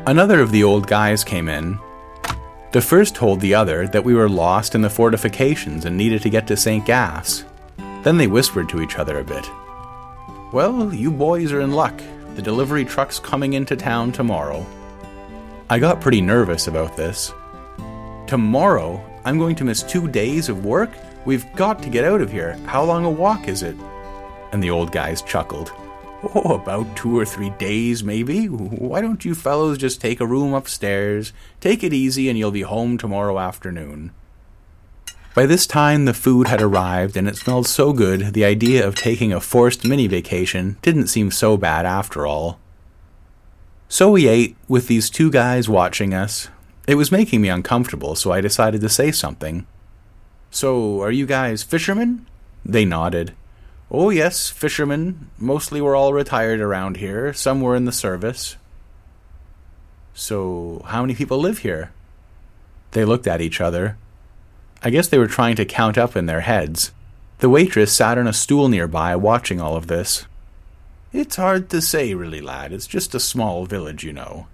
Another 0.06 0.40
of 0.40 0.52
the 0.52 0.64
old 0.64 0.86
guys 0.86 1.24
came 1.24 1.48
in. 1.48 1.78
The 2.74 2.80
first 2.80 3.14
told 3.14 3.40
the 3.40 3.54
other 3.54 3.86
that 3.86 4.02
we 4.02 4.14
were 4.14 4.28
lost 4.28 4.74
in 4.74 4.82
the 4.82 4.90
fortifications 4.90 5.84
and 5.84 5.96
needed 5.96 6.22
to 6.22 6.28
get 6.28 6.48
to 6.48 6.56
St. 6.56 6.84
Gaff's. 6.84 7.44
Then 8.02 8.16
they 8.16 8.26
whispered 8.26 8.68
to 8.70 8.82
each 8.82 8.98
other 8.98 9.20
a 9.20 9.24
bit. 9.24 9.48
Well, 10.52 10.92
you 10.92 11.12
boys 11.12 11.52
are 11.52 11.60
in 11.60 11.70
luck. 11.70 12.02
The 12.34 12.42
delivery 12.42 12.84
truck's 12.84 13.20
coming 13.20 13.52
into 13.52 13.76
town 13.76 14.10
tomorrow. 14.10 14.66
I 15.70 15.78
got 15.78 16.00
pretty 16.00 16.20
nervous 16.20 16.66
about 16.66 16.96
this. 16.96 17.32
Tomorrow? 18.26 19.00
I'm 19.24 19.38
going 19.38 19.54
to 19.54 19.64
miss 19.64 19.84
two 19.84 20.08
days 20.08 20.48
of 20.48 20.64
work? 20.64 20.90
We've 21.24 21.46
got 21.54 21.80
to 21.84 21.88
get 21.88 22.02
out 22.02 22.20
of 22.20 22.32
here. 22.32 22.54
How 22.66 22.82
long 22.82 23.04
a 23.04 23.08
walk 23.08 23.46
is 23.46 23.62
it? 23.62 23.76
And 24.50 24.60
the 24.60 24.70
old 24.70 24.90
guys 24.90 25.22
chuckled. 25.22 25.70
Oh, 26.32 26.54
about 26.54 26.96
two 26.96 27.18
or 27.18 27.26
three 27.26 27.50
days, 27.50 28.02
maybe. 28.02 28.46
Why 28.46 29.00
don't 29.02 29.24
you 29.24 29.34
fellows 29.34 29.76
just 29.76 30.00
take 30.00 30.20
a 30.20 30.26
room 30.26 30.54
upstairs, 30.54 31.32
take 31.60 31.84
it 31.84 31.92
easy, 31.92 32.28
and 32.28 32.38
you'll 32.38 32.50
be 32.50 32.62
home 32.62 32.96
tomorrow 32.96 33.38
afternoon? 33.38 34.10
By 35.34 35.46
this 35.46 35.66
time, 35.66 36.04
the 36.04 36.14
food 36.14 36.46
had 36.46 36.62
arrived, 36.62 37.16
and 37.16 37.28
it 37.28 37.36
smelled 37.36 37.66
so 37.66 37.92
good, 37.92 38.32
the 38.32 38.44
idea 38.44 38.86
of 38.86 38.94
taking 38.94 39.32
a 39.32 39.40
forced 39.40 39.84
mini 39.84 40.06
vacation 40.06 40.78
didn't 40.80 41.08
seem 41.08 41.30
so 41.30 41.56
bad 41.56 41.84
after 41.84 42.26
all. 42.26 42.58
So 43.88 44.10
we 44.12 44.26
ate, 44.26 44.56
with 44.66 44.86
these 44.86 45.10
two 45.10 45.30
guys 45.30 45.68
watching 45.68 46.14
us. 46.14 46.48
It 46.86 46.94
was 46.94 47.12
making 47.12 47.40
me 47.40 47.48
uncomfortable, 47.48 48.14
so 48.14 48.32
I 48.32 48.40
decided 48.40 48.80
to 48.80 48.88
say 48.88 49.10
something. 49.10 49.66
So, 50.50 51.02
are 51.02 51.10
you 51.10 51.26
guys 51.26 51.62
fishermen? 51.62 52.26
They 52.64 52.84
nodded. 52.84 53.34
Oh, 53.90 54.10
yes, 54.10 54.50
fishermen. 54.50 55.30
Mostly 55.38 55.80
we're 55.80 55.96
all 55.96 56.12
retired 56.12 56.60
around 56.60 56.96
here. 56.96 57.32
Some 57.32 57.60
were 57.60 57.76
in 57.76 57.84
the 57.84 57.92
service. 57.92 58.56
So, 60.14 60.82
how 60.86 61.02
many 61.02 61.14
people 61.14 61.38
live 61.38 61.58
here? 61.58 61.92
They 62.92 63.04
looked 63.04 63.26
at 63.26 63.40
each 63.40 63.60
other. 63.60 63.96
I 64.82 64.90
guess 64.90 65.08
they 65.08 65.18
were 65.18 65.26
trying 65.26 65.56
to 65.56 65.64
count 65.64 65.98
up 65.98 66.16
in 66.16 66.26
their 66.26 66.42
heads. 66.42 66.92
The 67.38 67.48
waitress 67.48 67.92
sat 67.92 68.18
on 68.18 68.26
a 68.26 68.32
stool 68.32 68.68
nearby 68.68 69.16
watching 69.16 69.60
all 69.60 69.76
of 69.76 69.86
this. 69.86 70.26
It's 71.12 71.36
hard 71.36 71.68
to 71.70 71.80
say, 71.80 72.14
really, 72.14 72.40
lad. 72.40 72.72
It's 72.72 72.86
just 72.86 73.14
a 73.14 73.20
small 73.20 73.66
village, 73.66 74.04
you 74.04 74.12
know. 74.12 74.46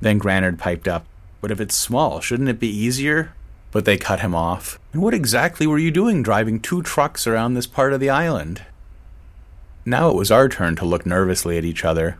Then 0.00 0.18
Granard 0.18 0.58
piped 0.58 0.88
up. 0.88 1.06
But 1.40 1.50
if 1.50 1.60
it's 1.60 1.74
small, 1.74 2.20
shouldn't 2.20 2.48
it 2.48 2.60
be 2.60 2.68
easier? 2.68 3.34
But 3.74 3.86
they 3.86 3.96
cut 3.96 4.20
him 4.20 4.36
off. 4.36 4.78
And 4.92 5.02
what 5.02 5.14
exactly 5.14 5.66
were 5.66 5.78
you 5.78 5.90
doing 5.90 6.22
driving 6.22 6.60
two 6.60 6.80
trucks 6.80 7.26
around 7.26 7.54
this 7.54 7.66
part 7.66 7.92
of 7.92 7.98
the 7.98 8.08
island? 8.08 8.62
Now 9.84 10.10
it 10.10 10.14
was 10.14 10.30
our 10.30 10.48
turn 10.48 10.76
to 10.76 10.84
look 10.84 11.04
nervously 11.04 11.58
at 11.58 11.64
each 11.64 11.84
other. 11.84 12.16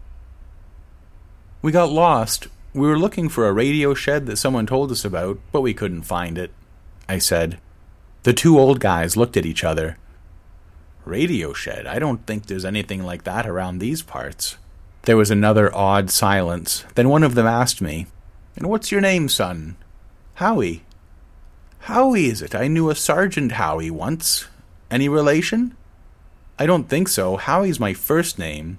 We 1.62 1.70
got 1.70 1.92
lost. 1.92 2.48
We 2.74 2.88
were 2.88 2.98
looking 2.98 3.28
for 3.28 3.46
a 3.46 3.52
radio 3.52 3.94
shed 3.94 4.26
that 4.26 4.36
someone 4.36 4.66
told 4.66 4.90
us 4.90 5.04
about, 5.04 5.38
but 5.52 5.60
we 5.60 5.72
couldn't 5.72 6.02
find 6.02 6.36
it, 6.38 6.50
I 7.08 7.18
said. 7.18 7.60
The 8.24 8.32
two 8.32 8.58
old 8.58 8.80
guys 8.80 9.16
looked 9.16 9.36
at 9.36 9.46
each 9.46 9.62
other. 9.62 9.96
Radio 11.04 11.52
shed? 11.52 11.86
I 11.86 12.00
don't 12.00 12.26
think 12.26 12.46
there's 12.46 12.64
anything 12.64 13.04
like 13.04 13.22
that 13.22 13.46
around 13.46 13.78
these 13.78 14.02
parts. 14.02 14.56
There 15.02 15.16
was 15.16 15.30
another 15.30 15.72
odd 15.72 16.10
silence. 16.10 16.84
Then 16.96 17.08
one 17.08 17.22
of 17.22 17.36
them 17.36 17.46
asked 17.46 17.80
me, 17.80 18.08
And 18.56 18.66
what's 18.66 18.90
your 18.90 19.00
name, 19.00 19.28
son? 19.28 19.76
Howie. 20.34 20.82
Howie, 21.84 22.30
is 22.30 22.40
it? 22.40 22.54
I 22.54 22.66
knew 22.66 22.88
a 22.88 22.94
Sergeant 22.94 23.52
Howie 23.52 23.90
once. 23.90 24.46
Any 24.90 25.06
relation? 25.06 25.76
I 26.58 26.64
don't 26.64 26.88
think 26.88 27.08
so. 27.08 27.36
Howie's 27.36 27.78
my 27.78 27.92
first 27.92 28.38
name. 28.38 28.78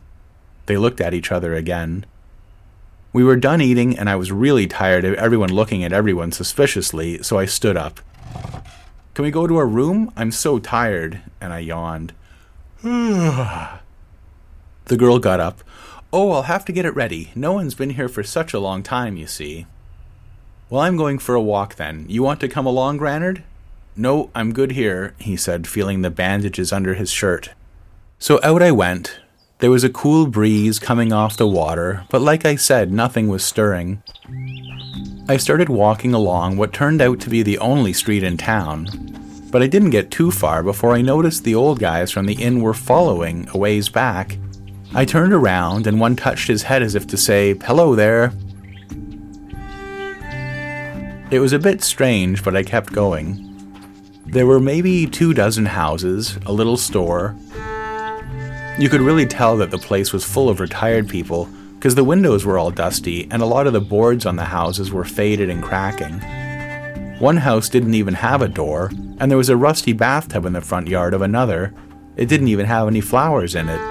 They 0.66 0.76
looked 0.76 1.00
at 1.00 1.14
each 1.14 1.32
other 1.32 1.54
again. 1.54 2.08
We 3.14 3.24
were 3.24 3.36
done 3.36 3.62
eating, 3.62 3.96
and 3.96 4.10
I 4.10 4.16
was 4.16 4.32
really 4.32 4.66
tired 4.66 5.06
of 5.06 5.14
everyone 5.14 5.54
looking 5.54 5.84
at 5.84 5.94
everyone 5.94 6.32
suspiciously, 6.32 7.22
so 7.22 7.38
I 7.38 7.46
stood 7.46 7.78
up. 7.78 8.00
Can 9.14 9.24
we 9.24 9.30
go 9.30 9.46
to 9.46 9.58
our 9.58 9.68
room? 9.68 10.12
I'm 10.18 10.32
so 10.32 10.58
tired, 10.58 11.22
and 11.40 11.54
I 11.54 11.60
yawned. 11.60 12.12
the 12.82 13.78
girl 14.98 15.20
got 15.20 15.40
up. 15.40 15.64
Oh, 16.12 16.32
I'll 16.32 16.42
have 16.42 16.66
to 16.66 16.72
get 16.72 16.86
it 16.86 16.96
ready. 16.96 17.32
No 17.36 17.54
one's 17.54 17.76
been 17.76 17.92
here 17.92 18.10
for 18.10 18.24
such 18.24 18.52
a 18.52 18.60
long 18.60 18.82
time, 18.82 19.16
you 19.16 19.28
see. 19.28 19.68
Well, 20.76 20.84
I'm 20.84 20.98
going 20.98 21.20
for 21.20 21.36
a 21.36 21.42
walk 21.42 21.76
then. 21.76 22.06
You 22.10 22.22
want 22.22 22.42
to 22.42 22.50
come 22.50 22.66
along, 22.66 22.98
Granard? 22.98 23.44
No, 23.96 24.30
I'm 24.36 24.52
good 24.52 24.74
here, 24.74 25.16
he 25.18 25.38
said, 25.38 25.68
feeling 25.68 26.02
the 26.02 26.10
bandages 26.10 26.74
under 26.74 26.96
his 26.96 27.10
shirt. 27.10 27.52
So 28.20 28.42
out 28.44 28.62
I 28.62 28.72
went. 28.72 29.22
There 29.60 29.72
was 29.72 29.86
a 29.86 29.90
cool 29.90 30.28
breeze 30.28 30.78
coming 30.78 31.14
off 31.14 31.38
the 31.38 31.48
water, 31.48 32.04
but 32.10 32.22
like 32.22 32.46
I 32.46 32.58
said, 32.58 32.92
nothing 32.92 33.30
was 33.30 33.42
stirring. 33.42 34.04
I 35.30 35.38
started 35.38 35.70
walking 35.70 36.14
along 36.14 36.58
what 36.58 36.74
turned 36.74 37.02
out 37.02 37.22
to 37.22 37.30
be 37.30 37.42
the 37.42 37.60
only 37.60 37.94
street 37.94 38.24
in 38.24 38.36
town, 38.36 38.88
but 39.52 39.64
I 39.64 39.68
didn't 39.68 39.92
get 39.92 40.12
too 40.12 40.30
far 40.30 40.62
before 40.62 40.92
I 40.92 41.02
noticed 41.02 41.46
the 41.46 41.56
old 41.56 41.80
guys 41.80 42.12
from 42.12 42.26
the 42.26 42.44
inn 42.44 42.60
were 42.60 42.74
following 42.74 43.48
a 43.54 43.58
ways 43.58 43.88
back. 43.88 44.38
I 44.94 45.06
turned 45.06 45.32
around 45.32 45.88
and 45.88 46.02
one 46.02 46.18
touched 46.18 46.50
his 46.50 46.64
head 46.64 46.84
as 46.84 46.96
if 46.96 47.08
to 47.08 47.16
say, 47.16 47.58
Hello 47.64 47.96
there. 47.96 48.34
It 51.32 51.40
was 51.40 51.54
a 51.54 51.60
bit 51.60 51.84
strange, 51.84 52.44
but 52.44 52.56
I 52.56 52.62
kept 52.62 52.94
going. 52.94 53.42
There 54.28 54.46
were 54.46 54.60
maybe 54.60 55.08
two 55.08 55.34
dozen 55.34 55.66
houses, 55.66 56.38
a 56.46 56.54
little 56.54 56.78
store. 56.78 57.36
You 58.78 58.90
could 58.90 59.02
really 59.02 59.26
tell 59.26 59.58
that 59.58 59.72
the 59.72 59.80
place 59.80 60.14
was 60.14 60.24
full 60.24 60.50
of 60.50 60.60
retired 60.60 61.10
people 61.10 61.50
because 61.76 61.96
the 61.96 62.04
windows 62.04 62.46
were 62.46 62.60
all 62.60 62.70
dusty 62.70 63.28
and 63.32 63.42
a 63.42 63.46
lot 63.46 63.66
of 63.66 63.74
the 63.74 63.82
boards 63.82 64.28
on 64.28 64.36
the 64.36 64.46
houses 64.46 64.92
were 64.92 65.04
faded 65.04 65.50
and 65.50 65.64
cracking. 65.64 66.20
One 67.20 67.38
house 67.38 67.70
didn't 67.70 67.96
even 67.96 68.14
have 68.14 68.44
a 68.44 68.48
door, 68.48 68.92
and 69.20 69.32
there 69.32 69.38
was 69.38 69.50
a 69.50 69.58
rusty 69.58 69.94
bathtub 69.94 70.46
in 70.46 70.54
the 70.54 70.62
front 70.62 70.88
yard 70.88 71.16
of 71.16 71.24
another. 71.24 71.74
It 72.18 72.28
didn't 72.28 72.50
even 72.50 72.68
have 72.68 72.88
any 72.88 73.02
flowers 73.02 73.56
in 73.56 73.68
it. 73.68 73.82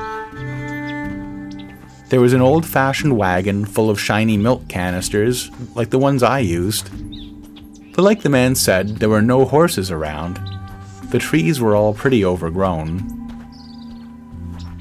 There 2.10 2.20
was 2.20 2.32
an 2.32 2.42
old 2.42 2.64
fashioned 2.64 3.16
wagon 3.16 3.64
full 3.64 3.90
of 3.90 3.98
shiny 3.98 4.36
milk 4.36 4.68
canisters, 4.68 5.50
like 5.74 5.90
the 5.90 5.98
ones 5.98 6.22
I 6.22 6.38
used. 6.38 6.90
But 7.94 8.02
like 8.02 8.22
the 8.22 8.28
man 8.28 8.54
said, 8.54 8.96
there 8.96 9.08
were 9.08 9.22
no 9.22 9.44
horses 9.44 9.90
around. 9.90 10.40
The 11.10 11.18
trees 11.18 11.60
were 11.60 11.76
all 11.76 11.94
pretty 11.94 12.24
overgrown. 12.24 13.10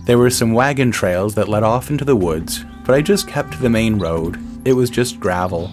There 0.06 0.18
were 0.18 0.30
some 0.30 0.54
wagon 0.54 0.92
trails 0.92 1.36
that 1.36 1.48
led 1.48 1.64
off 1.64 1.90
into 1.90 2.04
the 2.04 2.16
woods, 2.16 2.66
but 2.86 2.96
I 2.96 3.02
just 3.02 3.28
kept 3.28 3.54
to 3.54 3.62
the 3.62 3.70
main 3.70 4.00
road. 4.00 4.38
It 4.66 4.74
was 4.74 4.90
just 4.90 5.20
gravel. 5.20 5.72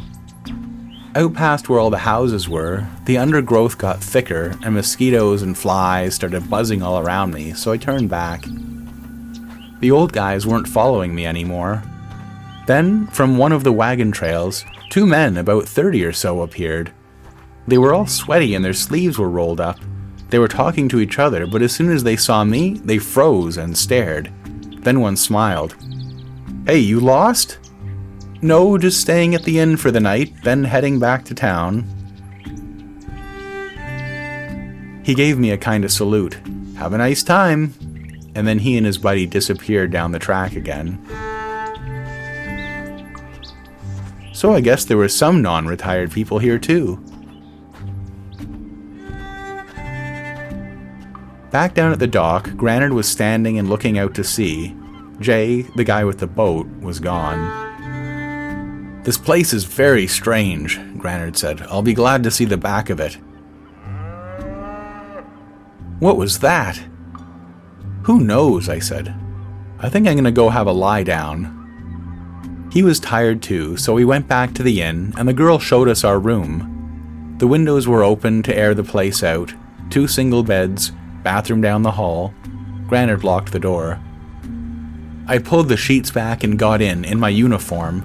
Out 1.17 1.35
past 1.35 1.69
where 1.69 1.81
all 1.81 1.91
the 1.91 1.99
houses 1.99 2.49
were, 2.49 2.87
the 3.07 3.19
undergrowth 3.19 3.79
got 3.79 4.01
thicker 4.01 4.57
and 4.63 4.75
mosquitoes 4.75 5.43
and 5.43 5.59
flies 5.59 6.15
started 6.15 6.49
buzzing 6.49 6.83
all 6.83 7.01
around 7.01 7.35
me, 7.35 7.53
so 7.55 7.73
I 7.73 7.79
turned 7.79 8.09
back. 8.09 8.45
The 9.81 9.91
old 9.91 10.13
guys 10.13 10.47
weren't 10.47 10.69
following 10.69 11.15
me 11.15 11.27
anymore. 11.27 11.83
Then, 12.67 13.09
from 13.09 13.39
one 13.39 13.51
of 13.51 13.65
the 13.65 13.73
wagon 13.73 14.13
trails, 14.13 14.65
two 14.91 15.07
men 15.07 15.37
about 15.39 15.65
30 15.65 16.05
or 16.05 16.13
so 16.13 16.43
appeared. 16.43 16.93
They 17.67 17.79
were 17.79 17.95
all 17.95 18.07
sweaty 18.07 18.55
and 18.55 18.65
their 18.65 18.73
sleeves 18.73 19.19
were 19.19 19.31
rolled 19.31 19.61
up. 19.61 19.79
They 20.29 20.39
were 20.39 20.49
talking 20.49 20.89
to 20.89 21.01
each 21.01 21.19
other, 21.19 21.47
but 21.47 21.63
as 21.63 21.73
soon 21.73 21.91
as 21.91 22.05
they 22.05 22.17
saw 22.17 22.45
me, 22.45 22.75
they 22.85 22.99
froze 22.99 23.57
and 23.57 23.77
stared. 23.77 24.33
Then 24.83 25.01
one 25.01 25.17
smiled. 25.17 25.77
Hey, 26.67 26.79
you 26.79 27.01
lost? 27.01 27.59
No, 28.43 28.79
just 28.79 29.01
staying 29.01 29.35
at 29.35 29.43
the 29.43 29.59
inn 29.59 29.77
for 29.77 29.91
the 29.91 30.01
night, 30.01 30.33
then 30.45 30.65
heading 30.65 30.99
back 30.99 31.25
to 31.27 31.35
town. 31.35 31.85
He 35.03 35.15
gave 35.15 35.39
me 35.39 35.51
a 35.51 35.59
kind 35.59 35.85
of 35.85 35.91
salute. 35.91 36.41
Have 36.77 36.93
a 36.93 36.99
nice 36.99 37.23
time. 37.23 37.75
And 38.35 38.47
then 38.47 38.61
he 38.61 38.77
and 38.77 38.87
his 38.87 38.97
buddy 38.97 39.27
disappeared 39.27 39.91
down 39.91 40.13
the 40.13 40.19
track 40.19 40.55
again. 40.55 41.05
So 44.33 44.55
I 44.55 44.61
guess 44.61 44.85
there 44.85 44.97
were 44.97 45.09
some 45.09 45.43
non 45.43 45.67
retired 45.67 46.13
people 46.13 46.39
here 46.39 46.59
too. 46.59 47.05
Back 51.51 51.75
down 51.75 51.93
at 51.93 51.99
the 51.99 52.07
dock, 52.07 52.57
Granard 52.57 52.93
was 52.93 53.09
standing 53.09 53.59
and 53.59 53.69
looking 53.69 53.99
out 53.99 54.15
to 54.15 54.23
sea. 54.23 54.77
Jay, 55.19 55.63
the 55.63 55.83
guy 55.83 56.05
with 56.05 56.19
the 56.19 56.29
boat, 56.29 56.69
was 56.81 57.01
gone. 57.01 59.03
This 59.03 59.19
place 59.19 59.53
is 59.53 59.65
very 59.65 60.07
strange, 60.07 60.79
Granard 60.97 61.37
said. 61.37 61.63
I'll 61.63 61.83
be 61.83 61.95
glad 61.95 62.23
to 62.23 62.31
see 62.31 62.45
the 62.45 62.57
back 62.57 62.89
of 62.89 63.01
it. 63.01 63.15
What 65.99 66.17
was 66.17 66.39
that? 66.39 66.81
Who 68.05 68.21
knows, 68.21 68.69
I 68.69 68.79
said. 68.79 69.13
I 69.81 69.89
think 69.89 70.07
I'm 70.07 70.15
going 70.15 70.25
to 70.25 70.31
go 70.31 70.51
have 70.51 70.69
a 70.69 70.73
lie 70.73 71.03
down. 71.03 72.69
He 72.73 72.85
was 72.85 73.01
tired 73.01 73.43
too, 73.43 73.77
so 73.77 73.93
we 73.93 74.05
went 74.05 74.29
back 74.29 74.55
to 74.55 74.63
the 74.63 74.83
inn, 74.83 75.15
and 75.17 75.27
the 75.27 75.33
girl 75.33 75.59
showed 75.59 75.89
us 75.89 76.05
our 76.05 76.21
room. 76.21 77.35
The 77.39 77.49
windows 77.49 77.89
were 77.89 78.05
open 78.05 78.45
to 78.45 78.57
air 78.57 78.75
the 78.75 78.85
place 78.85 79.25
out, 79.25 79.53
two 79.91 80.07
single 80.07 80.45
beds, 80.45 80.93
bathroom 81.23 81.61
down 81.61 81.83
the 81.83 81.91
hall. 81.91 82.35
Granard 82.87 83.25
locked 83.25 83.53
the 83.53 83.59
door. 83.59 84.01
I 85.27 85.39
pulled 85.39 85.69
the 85.69 85.77
sheets 85.77 86.11
back 86.11 86.43
and 86.43 86.59
got 86.59 86.83
in, 86.83 87.05
in 87.05 87.21
my 87.21 87.29
uniform. 87.29 88.05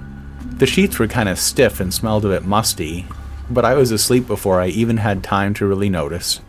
The 0.58 0.66
sheets 0.66 0.98
were 0.98 1.08
kind 1.08 1.28
of 1.28 1.38
stiff 1.38 1.80
and 1.80 1.92
smelled 1.92 2.24
a 2.24 2.28
bit 2.28 2.44
musty, 2.44 3.06
but 3.50 3.64
I 3.64 3.74
was 3.74 3.90
asleep 3.90 4.26
before 4.26 4.60
I 4.60 4.68
even 4.68 4.98
had 4.98 5.24
time 5.24 5.52
to 5.54 5.66
really 5.66 5.90
notice. 5.90 6.40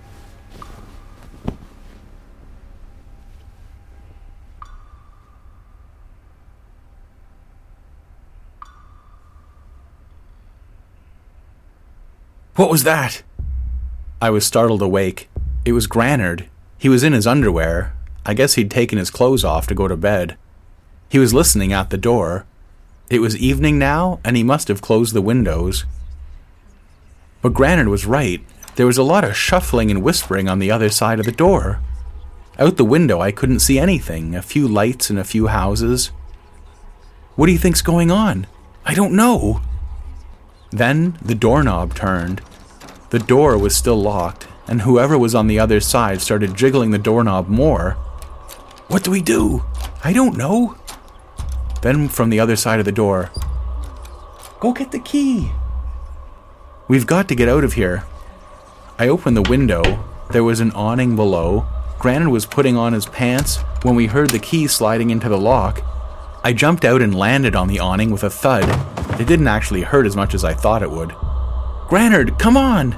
What 12.55 12.71
was 12.71 12.83
that? 12.85 13.21
I 14.19 14.31
was 14.31 14.45
startled 14.45 14.81
awake. 14.81 15.29
It 15.63 15.73
was 15.73 15.85
Granard. 15.85 16.49
He 16.77 16.89
was 16.89 17.03
in 17.03 17.13
his 17.13 17.27
underwear. 17.27 17.93
I 18.25 18.33
guess 18.33 18.53
he'd 18.53 18.69
taken 18.69 18.97
his 18.97 19.09
clothes 19.09 19.43
off 19.43 19.67
to 19.67 19.75
go 19.75 19.87
to 19.87 19.97
bed. 19.97 20.37
He 21.09 21.19
was 21.19 21.33
listening 21.33 21.73
at 21.73 21.89
the 21.89 21.97
door. 21.97 22.45
It 23.09 23.19
was 23.19 23.37
evening 23.37 23.79
now, 23.79 24.19
and 24.23 24.35
he 24.35 24.43
must 24.43 24.67
have 24.67 24.81
closed 24.81 25.13
the 25.13 25.21
windows. 25.21 25.85
But 27.41 27.53
Granard 27.53 27.87
was 27.87 28.05
right. 28.05 28.41
There 28.75 28.85
was 28.85 28.97
a 28.97 29.03
lot 29.03 29.23
of 29.23 29.35
shuffling 29.35 29.89
and 29.89 30.03
whispering 30.03 30.49
on 30.49 30.59
the 30.59 30.71
other 30.71 30.89
side 30.89 31.19
of 31.19 31.25
the 31.25 31.31
door. 31.31 31.79
Out 32.59 32.77
the 32.77 32.85
window, 32.85 33.21
I 33.21 33.31
couldn't 33.31 33.59
see 33.59 33.79
anything 33.79 34.35
a 34.35 34.41
few 34.41 34.67
lights 34.67 35.09
and 35.09 35.17
a 35.17 35.23
few 35.23 35.47
houses. 35.47 36.07
What 37.35 37.45
do 37.45 37.51
you 37.53 37.57
think's 37.57 37.81
going 37.81 38.11
on? 38.11 38.47
I 38.83 38.93
don't 38.93 39.13
know. 39.13 39.61
Then 40.71 41.17
the 41.21 41.35
doorknob 41.35 41.95
turned. 41.95 42.41
The 43.11 43.19
door 43.19 43.57
was 43.57 43.75
still 43.75 44.01
locked, 44.01 44.47
and 44.67 44.81
whoever 44.81 45.17
was 45.17 45.35
on 45.35 45.47
the 45.47 45.59
other 45.59 45.79
side 45.79 46.21
started 46.21 46.55
jiggling 46.55 46.91
the 46.91 46.97
doorknob 46.97 47.47
more. 47.47 47.91
What 48.87 49.03
do 49.03 49.11
we 49.11 49.21
do? 49.21 49.63
I 50.03 50.13
don't 50.13 50.37
know. 50.37 50.77
Then 51.81 52.07
from 52.09 52.29
the 52.29 52.39
other 52.39 52.55
side 52.55 52.79
of 52.79 52.85
the 52.85 52.91
door, 52.91 53.31
Go 54.59 54.73
get 54.73 54.91
the 54.91 54.99
key. 54.99 55.51
We've 56.87 57.05
got 57.05 57.27
to 57.27 57.35
get 57.35 57.47
out 57.47 57.63
of 57.63 57.73
here. 57.73 58.05
I 58.97 59.07
opened 59.07 59.37
the 59.37 59.47
window. 59.47 60.03
There 60.31 60.43
was 60.43 60.59
an 60.59 60.71
awning 60.71 61.15
below. 61.15 61.67
Granard 61.99 62.29
was 62.29 62.47
putting 62.47 62.75
on 62.75 62.93
his 62.93 63.05
pants 63.05 63.57
when 63.83 63.93
we 63.93 64.07
heard 64.07 64.31
the 64.31 64.39
key 64.39 64.65
sliding 64.65 65.11
into 65.11 65.29
the 65.29 65.37
lock. 65.37 65.83
I 66.43 66.53
jumped 66.53 66.85
out 66.85 67.03
and 67.03 67.13
landed 67.13 67.55
on 67.55 67.67
the 67.67 67.79
awning 67.79 68.09
with 68.09 68.23
a 68.23 68.31
thud. 68.31 68.67
It 69.19 69.27
didn't 69.27 69.47
actually 69.47 69.81
hurt 69.81 70.07
as 70.07 70.15
much 70.15 70.33
as 70.33 70.43
I 70.43 70.53
thought 70.53 70.81
it 70.81 70.89
would. 70.89 71.13
Granard, 71.87 72.39
come 72.39 72.57
on! 72.57 72.97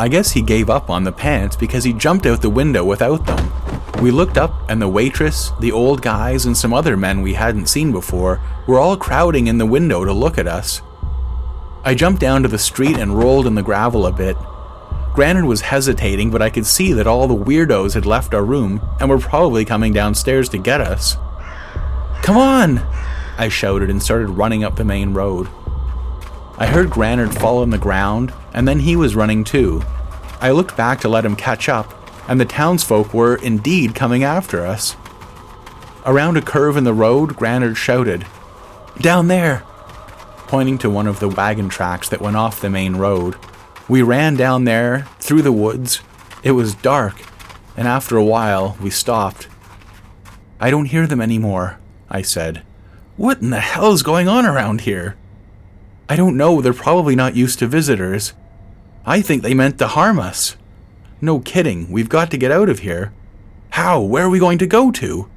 I 0.00 0.08
guess 0.08 0.30
he 0.30 0.42
gave 0.42 0.70
up 0.70 0.90
on 0.90 1.04
the 1.04 1.12
pants 1.12 1.56
because 1.56 1.82
he 1.82 1.92
jumped 1.92 2.24
out 2.24 2.40
the 2.40 2.50
window 2.50 2.84
without 2.84 3.26
them. 3.26 3.52
We 4.00 4.12
looked 4.12 4.38
up, 4.38 4.52
and 4.70 4.80
the 4.80 4.86
waitress, 4.86 5.50
the 5.58 5.72
old 5.72 6.02
guys, 6.02 6.46
and 6.46 6.56
some 6.56 6.72
other 6.72 6.96
men 6.96 7.20
we 7.20 7.34
hadn't 7.34 7.66
seen 7.66 7.90
before 7.90 8.40
were 8.68 8.78
all 8.78 8.96
crowding 8.96 9.48
in 9.48 9.58
the 9.58 9.66
window 9.66 10.04
to 10.04 10.12
look 10.12 10.38
at 10.38 10.46
us. 10.46 10.82
I 11.84 11.94
jumped 11.94 12.20
down 12.20 12.42
to 12.42 12.48
the 12.48 12.58
street 12.58 12.96
and 12.96 13.18
rolled 13.18 13.46
in 13.46 13.56
the 13.56 13.62
gravel 13.62 14.06
a 14.06 14.12
bit. 14.12 14.36
Granard 15.14 15.46
was 15.46 15.62
hesitating, 15.62 16.30
but 16.30 16.42
I 16.42 16.50
could 16.50 16.66
see 16.66 16.92
that 16.92 17.08
all 17.08 17.26
the 17.26 17.34
weirdos 17.34 17.94
had 17.94 18.06
left 18.06 18.34
our 18.34 18.44
room 18.44 18.80
and 19.00 19.10
were 19.10 19.18
probably 19.18 19.64
coming 19.64 19.92
downstairs 19.92 20.48
to 20.50 20.58
get 20.58 20.80
us. 20.80 21.16
Come 22.22 22.36
on! 22.36 22.78
I 23.36 23.48
shouted 23.48 23.90
and 23.90 24.00
started 24.00 24.28
running 24.28 24.62
up 24.62 24.76
the 24.76 24.84
main 24.84 25.12
road. 25.12 25.48
I 26.58 26.66
heard 26.66 26.90
Granard 26.90 27.32
fall 27.34 27.58
on 27.58 27.70
the 27.70 27.78
ground, 27.78 28.34
and 28.52 28.66
then 28.66 28.80
he 28.80 28.96
was 28.96 29.14
running 29.14 29.44
too. 29.44 29.82
I 30.40 30.50
looked 30.50 30.76
back 30.76 31.00
to 31.00 31.08
let 31.08 31.24
him 31.24 31.36
catch 31.36 31.68
up, 31.68 31.94
and 32.28 32.40
the 32.40 32.44
townsfolk 32.44 33.14
were 33.14 33.36
indeed 33.36 33.94
coming 33.94 34.24
after 34.24 34.66
us. 34.66 34.96
Around 36.04 36.36
a 36.36 36.42
curve 36.42 36.76
in 36.76 36.82
the 36.82 36.92
road, 36.92 37.36
Granard 37.36 37.76
shouted, 37.76 38.26
Down 39.00 39.28
there! 39.28 39.62
pointing 40.48 40.78
to 40.78 40.90
one 40.90 41.06
of 41.06 41.20
the 41.20 41.28
wagon 41.28 41.68
tracks 41.68 42.08
that 42.08 42.22
went 42.22 42.36
off 42.36 42.60
the 42.60 42.70
main 42.70 42.96
road. 42.96 43.36
We 43.86 44.02
ran 44.02 44.34
down 44.34 44.64
there, 44.64 45.06
through 45.20 45.42
the 45.42 45.52
woods. 45.52 46.00
It 46.42 46.52
was 46.52 46.74
dark, 46.74 47.22
and 47.76 47.86
after 47.86 48.16
a 48.16 48.24
while, 48.24 48.76
we 48.80 48.90
stopped. 48.90 49.46
I 50.58 50.70
don't 50.70 50.86
hear 50.86 51.06
them 51.06 51.20
anymore, 51.20 51.78
I 52.10 52.22
said. 52.22 52.64
What 53.16 53.42
in 53.42 53.50
the 53.50 53.60
hell 53.60 53.92
is 53.92 54.02
going 54.02 54.26
on 54.26 54.44
around 54.44 54.80
here? 54.80 55.16
I 56.08 56.16
don't 56.16 56.36
know, 56.36 56.60
they're 56.60 56.72
probably 56.72 57.14
not 57.14 57.36
used 57.36 57.58
to 57.58 57.66
visitors. 57.66 58.32
I 59.04 59.20
think 59.20 59.42
they 59.42 59.54
meant 59.54 59.78
to 59.78 59.88
harm 59.88 60.18
us. 60.18 60.56
No 61.20 61.40
kidding, 61.40 61.90
we've 61.90 62.08
got 62.08 62.30
to 62.30 62.38
get 62.38 62.50
out 62.50 62.68
of 62.68 62.80
here. 62.80 63.12
How? 63.70 64.00
Where 64.00 64.24
are 64.24 64.30
we 64.30 64.38
going 64.38 64.58
to 64.58 64.66
go 64.66 64.90
to? 64.92 65.28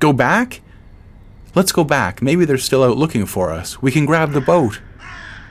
Go 0.00 0.12
back? 0.12 0.60
Let's 1.54 1.72
go 1.72 1.84
back. 1.84 2.20
Maybe 2.20 2.44
they're 2.44 2.58
still 2.58 2.82
out 2.82 2.96
looking 2.96 3.26
for 3.26 3.50
us. 3.52 3.80
We 3.80 3.92
can 3.92 4.06
grab 4.06 4.32
the 4.32 4.40
boat. 4.40 4.80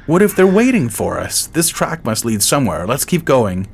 What 0.06 0.22
if 0.22 0.36
they're 0.36 0.46
waiting 0.46 0.90
for 0.90 1.18
us? 1.18 1.46
This 1.48 1.70
track 1.70 2.04
must 2.04 2.26
lead 2.26 2.44
somewhere. 2.44 2.86
Let's 2.86 3.06
keep 3.06 3.24
going. 3.24 3.68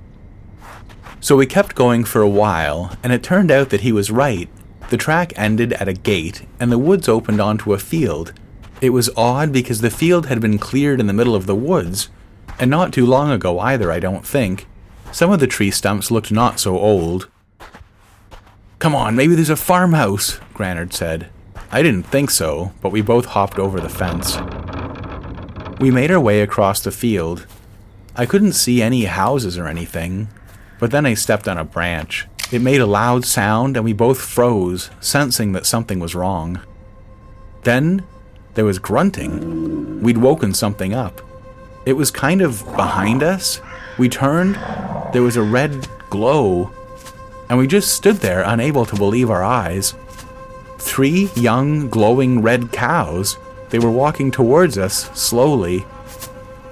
So 1.19 1.35
we 1.35 1.47
kept 1.47 1.75
going 1.75 2.03
for 2.03 2.21
a 2.21 2.29
while, 2.29 2.95
and 3.03 3.11
it 3.11 3.23
turned 3.23 3.49
out 3.49 3.71
that 3.71 3.81
he 3.81 3.91
was 3.91 4.11
right. 4.11 4.47
The 4.89 4.97
track 4.97 5.33
ended 5.35 5.73
at 5.73 5.87
a 5.87 5.93
gate, 5.93 6.43
and 6.59 6.71
the 6.71 6.77
woods 6.77 7.09
opened 7.09 7.41
onto 7.41 7.73
a 7.73 7.79
field. 7.79 8.33
It 8.81 8.91
was 8.91 9.09
odd 9.17 9.51
because 9.51 9.81
the 9.81 9.89
field 9.89 10.27
had 10.27 10.39
been 10.39 10.57
cleared 10.57 10.99
in 10.99 11.07
the 11.07 11.13
middle 11.13 11.35
of 11.35 11.45
the 11.45 11.55
woods, 11.55 12.09
and 12.59 12.71
not 12.71 12.93
too 12.93 13.05
long 13.05 13.29
ago 13.29 13.59
either, 13.59 13.91
I 13.91 13.99
don't 13.99 14.25
think. 14.25 14.67
Some 15.11 15.31
of 15.31 15.39
the 15.39 15.47
tree 15.47 15.71
stumps 15.71 16.11
looked 16.11 16.31
not 16.31 16.59
so 16.59 16.77
old. 16.77 17.29
Come 18.79 18.95
on, 18.95 19.15
maybe 19.15 19.35
there's 19.35 19.49
a 19.49 19.57
farmhouse, 19.57 20.39
Granard 20.53 20.93
said. 20.93 21.29
I 21.71 21.83
didn't 21.83 22.03
think 22.03 22.31
so, 22.31 22.71
but 22.81 22.91
we 22.91 23.01
both 23.01 23.25
hopped 23.25 23.59
over 23.59 23.81
the 23.81 23.89
fence. 23.89 24.37
We 25.79 25.91
made 25.91 26.11
our 26.11 26.19
way 26.19 26.41
across 26.41 26.79
the 26.79 26.91
field. 26.91 27.45
I 28.15 28.25
couldn't 28.25 28.53
see 28.53 28.81
any 28.81 29.05
houses 29.05 29.57
or 29.57 29.67
anything, 29.67 30.29
but 30.79 30.91
then 30.91 31.05
I 31.05 31.13
stepped 31.15 31.47
on 31.47 31.57
a 31.57 31.65
branch. 31.65 32.27
It 32.51 32.61
made 32.61 32.81
a 32.81 32.85
loud 32.85 33.25
sound, 33.25 33.75
and 33.75 33.83
we 33.83 33.93
both 33.93 34.21
froze, 34.21 34.89
sensing 34.99 35.51
that 35.51 35.65
something 35.65 35.99
was 35.99 36.15
wrong. 36.15 36.61
Then 37.63 38.03
there 38.55 38.65
was 38.65 38.79
grunting. 38.79 40.01
We'd 40.01 40.17
woken 40.17 40.53
something 40.53 40.93
up. 40.93 41.21
It 41.85 41.93
was 41.93 42.11
kind 42.11 42.41
of 42.41 42.63
behind 42.75 43.23
us. 43.23 43.61
We 43.97 44.09
turned, 44.09 44.55
there 45.13 45.23
was 45.23 45.35
a 45.37 45.41
red 45.41 45.87
glow, 46.09 46.71
and 47.49 47.57
we 47.57 47.67
just 47.67 47.93
stood 47.93 48.17
there, 48.17 48.41
unable 48.43 48.85
to 48.85 48.95
believe 48.95 49.29
our 49.29 49.43
eyes. 49.43 49.93
three 50.77 51.29
young, 51.35 51.89
glowing 51.89 52.41
red 52.41 52.71
cows. 52.71 53.37
They 53.69 53.79
were 53.79 53.91
walking 53.91 54.31
towards 54.31 54.77
us 54.77 55.09
slowly. 55.19 55.85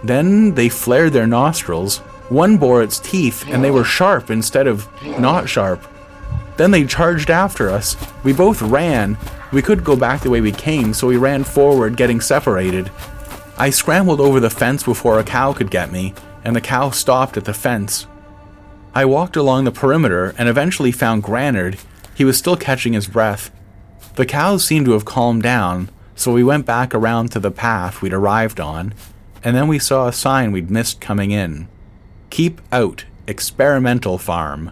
Then 0.04 0.56
they 0.56 0.70
flared 0.70 1.14
their 1.14 1.28
nostrils. 1.28 1.98
One 2.30 2.58
bore 2.58 2.82
its 2.84 3.00
teeth, 3.00 3.46
and 3.48 3.64
they 3.64 3.72
were 3.72 3.84
sharp 3.84 4.30
instead 4.30 4.68
of 4.68 4.88
not 5.20 5.50
sharp. 5.50 5.86
Then 6.58 6.72
they 6.72 6.86
charged 6.86 7.30
after 7.30 7.70
us. 7.70 7.96
We 8.24 8.34
both 8.34 8.62
ran. 8.62 9.18
We 9.52 9.62
couldn't 9.62 9.86
go 9.86 9.96
back 9.96 10.22
the 10.22 10.30
way 10.30 10.42
we 10.42 10.52
came, 10.52 10.94
so 10.94 11.08
we 11.08 11.18
ran 11.18 11.44
forward, 11.44 11.96
getting 11.96 12.20
separated. 12.20 12.92
I 13.58 13.70
scrambled 13.70 14.20
over 14.20 14.40
the 14.40 14.50
fence 14.50 14.84
before 14.84 15.20
a 15.20 15.24
cow 15.24 15.54
could 15.54 15.72
get 15.72 15.92
me, 15.92 16.14
and 16.44 16.56
the 16.56 16.62
cow 16.62 16.90
stopped 16.90 17.38
at 17.38 17.46
the 17.46 17.54
fence. 17.54 18.08
I 18.94 19.06
walked 19.06 19.36
along 19.36 19.64
the 19.64 19.72
perimeter 19.72 20.34
and 20.38 20.50
eventually 20.50 20.92
found 20.92 21.24
Granard. 21.24 21.78
He 22.14 22.26
was 22.26 22.38
still 22.38 22.58
catching 22.58 22.94
his 22.94 23.08
breath. 23.08 23.52
The 24.16 24.26
cows 24.26 24.66
seemed 24.66 24.86
to 24.88 24.94
have 24.94 25.06
calmed 25.06 25.44
down, 25.44 25.90
so 26.16 26.34
we 26.34 26.44
went 26.44 26.66
back 26.66 26.94
around 26.94 27.32
to 27.32 27.40
the 27.40 27.52
path 27.52 28.02
we'd 28.02 28.14
arrived 28.14 28.60
on, 28.60 28.94
and 29.44 29.56
then 29.56 29.68
we 29.68 29.80
saw 29.80 30.08
a 30.08 30.14
sign 30.14 30.52
we'd 30.52 30.72
missed 30.72 31.00
coming 31.00 31.32
in 31.32 31.68
Keep 32.32 32.60
Out, 32.72 33.06
Experimental 33.28 34.18
Farm. 34.18 34.72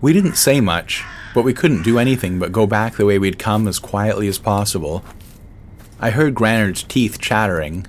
We 0.00 0.12
didn't 0.12 0.36
say 0.36 0.60
much, 0.60 1.04
but 1.36 1.44
we 1.44 1.52
couldn't 1.52 1.82
do 1.82 1.98
anything 1.98 2.38
but 2.38 2.50
go 2.50 2.66
back 2.66 2.96
the 2.96 3.04
way 3.04 3.18
we'd 3.18 3.38
come 3.38 3.68
as 3.68 3.78
quietly 3.78 4.26
as 4.26 4.38
possible. 4.38 5.04
I 6.00 6.08
heard 6.08 6.34
Granard's 6.34 6.82
teeth 6.82 7.20
chattering. 7.20 7.86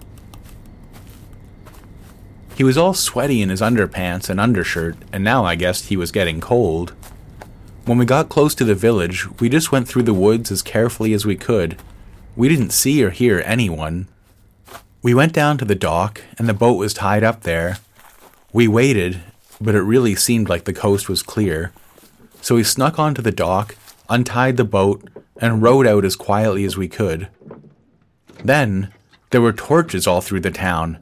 He 2.58 2.66
was 2.66 2.78
all 2.78 2.94
sweaty 2.94 3.42
in 3.42 3.48
his 3.48 3.62
underpants 3.62 4.30
and 4.30 4.38
undershirt, 4.38 4.98
and 5.14 5.24
now 5.24 5.46
I 5.46 5.56
guessed 5.56 5.86
he 5.86 5.96
was 5.96 6.12
getting 6.12 6.42
cold. 6.42 6.92
When 7.86 7.98
we 7.98 8.04
got 8.04 8.28
close 8.28 8.54
to 8.56 8.66
the 8.66 8.76
village, 8.76 9.26
we 9.40 9.48
just 9.48 9.72
went 9.72 9.88
through 9.88 10.04
the 10.04 10.14
woods 10.14 10.52
as 10.52 10.62
carefully 10.62 11.14
as 11.14 11.26
we 11.26 11.38
could. 11.38 11.78
We 12.36 12.50
didn't 12.50 12.72
see 12.72 13.02
or 13.02 13.12
hear 13.12 13.42
anyone. 13.46 14.10
We 15.02 15.14
went 15.14 15.32
down 15.32 15.58
to 15.60 15.66
the 15.66 15.74
dock, 15.74 16.22
and 16.38 16.50
the 16.50 16.54
boat 16.54 16.74
was 16.74 16.94
tied 16.94 17.24
up 17.24 17.44
there. 17.44 17.78
We 18.52 18.68
waited, 18.68 19.22
but 19.62 19.74
it 19.74 19.84
really 19.84 20.16
seemed 20.16 20.50
like 20.50 20.66
the 20.66 20.74
coast 20.74 21.08
was 21.08 21.24
clear. 21.24 21.72
So 22.48 22.56
we 22.56 22.64
snuck 22.64 22.98
onto 22.98 23.22
the 23.22 23.34
dock, 23.34 23.76
untied 24.08 24.56
the 24.56 24.64
boat, 24.64 25.06
and 25.42 25.62
rowed 25.62 25.86
out 25.86 26.06
as 26.06 26.16
quietly 26.16 26.64
as 26.64 26.78
we 26.78 26.88
could. 26.88 27.28
Then, 28.42 28.94
there 29.32 29.42
were 29.42 29.52
torches 29.52 30.08
all 30.08 30.22
through 30.22 30.40
the 30.40 30.50
town. 30.50 30.98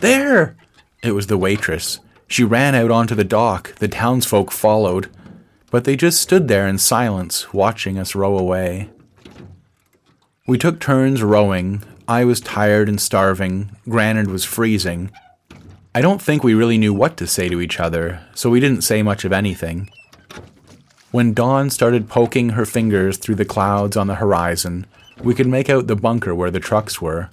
There! 0.00 0.54
It 1.02 1.12
was 1.12 1.28
the 1.28 1.38
waitress. 1.38 2.00
She 2.26 2.44
ran 2.44 2.74
out 2.74 2.90
onto 2.90 3.14
the 3.14 3.24
dock. 3.24 3.74
The 3.76 3.88
townsfolk 3.88 4.52
followed. 4.52 5.08
But 5.70 5.84
they 5.84 5.96
just 5.96 6.20
stood 6.20 6.48
there 6.48 6.68
in 6.68 6.76
silence, 6.76 7.54
watching 7.54 7.98
us 7.98 8.14
row 8.14 8.36
away. 8.36 8.90
We 10.46 10.58
took 10.58 10.78
turns 10.78 11.22
rowing. 11.22 11.82
I 12.06 12.26
was 12.26 12.38
tired 12.38 12.90
and 12.90 13.00
starving. 13.00 13.74
Granard 13.88 14.28
was 14.28 14.44
freezing. 14.44 15.10
I 15.94 16.02
don't 16.02 16.20
think 16.20 16.44
we 16.44 16.52
really 16.52 16.76
knew 16.76 16.92
what 16.92 17.16
to 17.16 17.26
say 17.26 17.48
to 17.48 17.62
each 17.62 17.80
other, 17.80 18.22
so 18.34 18.50
we 18.50 18.60
didn't 18.60 18.82
say 18.82 19.02
much 19.02 19.24
of 19.24 19.32
anything. 19.32 19.88
When 21.12 21.34
dawn 21.34 21.68
started 21.68 22.08
poking 22.08 22.50
her 22.50 22.64
fingers 22.64 23.18
through 23.18 23.34
the 23.34 23.44
clouds 23.44 23.98
on 23.98 24.06
the 24.06 24.14
horizon, 24.14 24.86
we 25.22 25.34
could 25.34 25.46
make 25.46 25.68
out 25.68 25.86
the 25.86 25.94
bunker 25.94 26.34
where 26.34 26.50
the 26.50 26.58
trucks 26.58 27.02
were. 27.02 27.28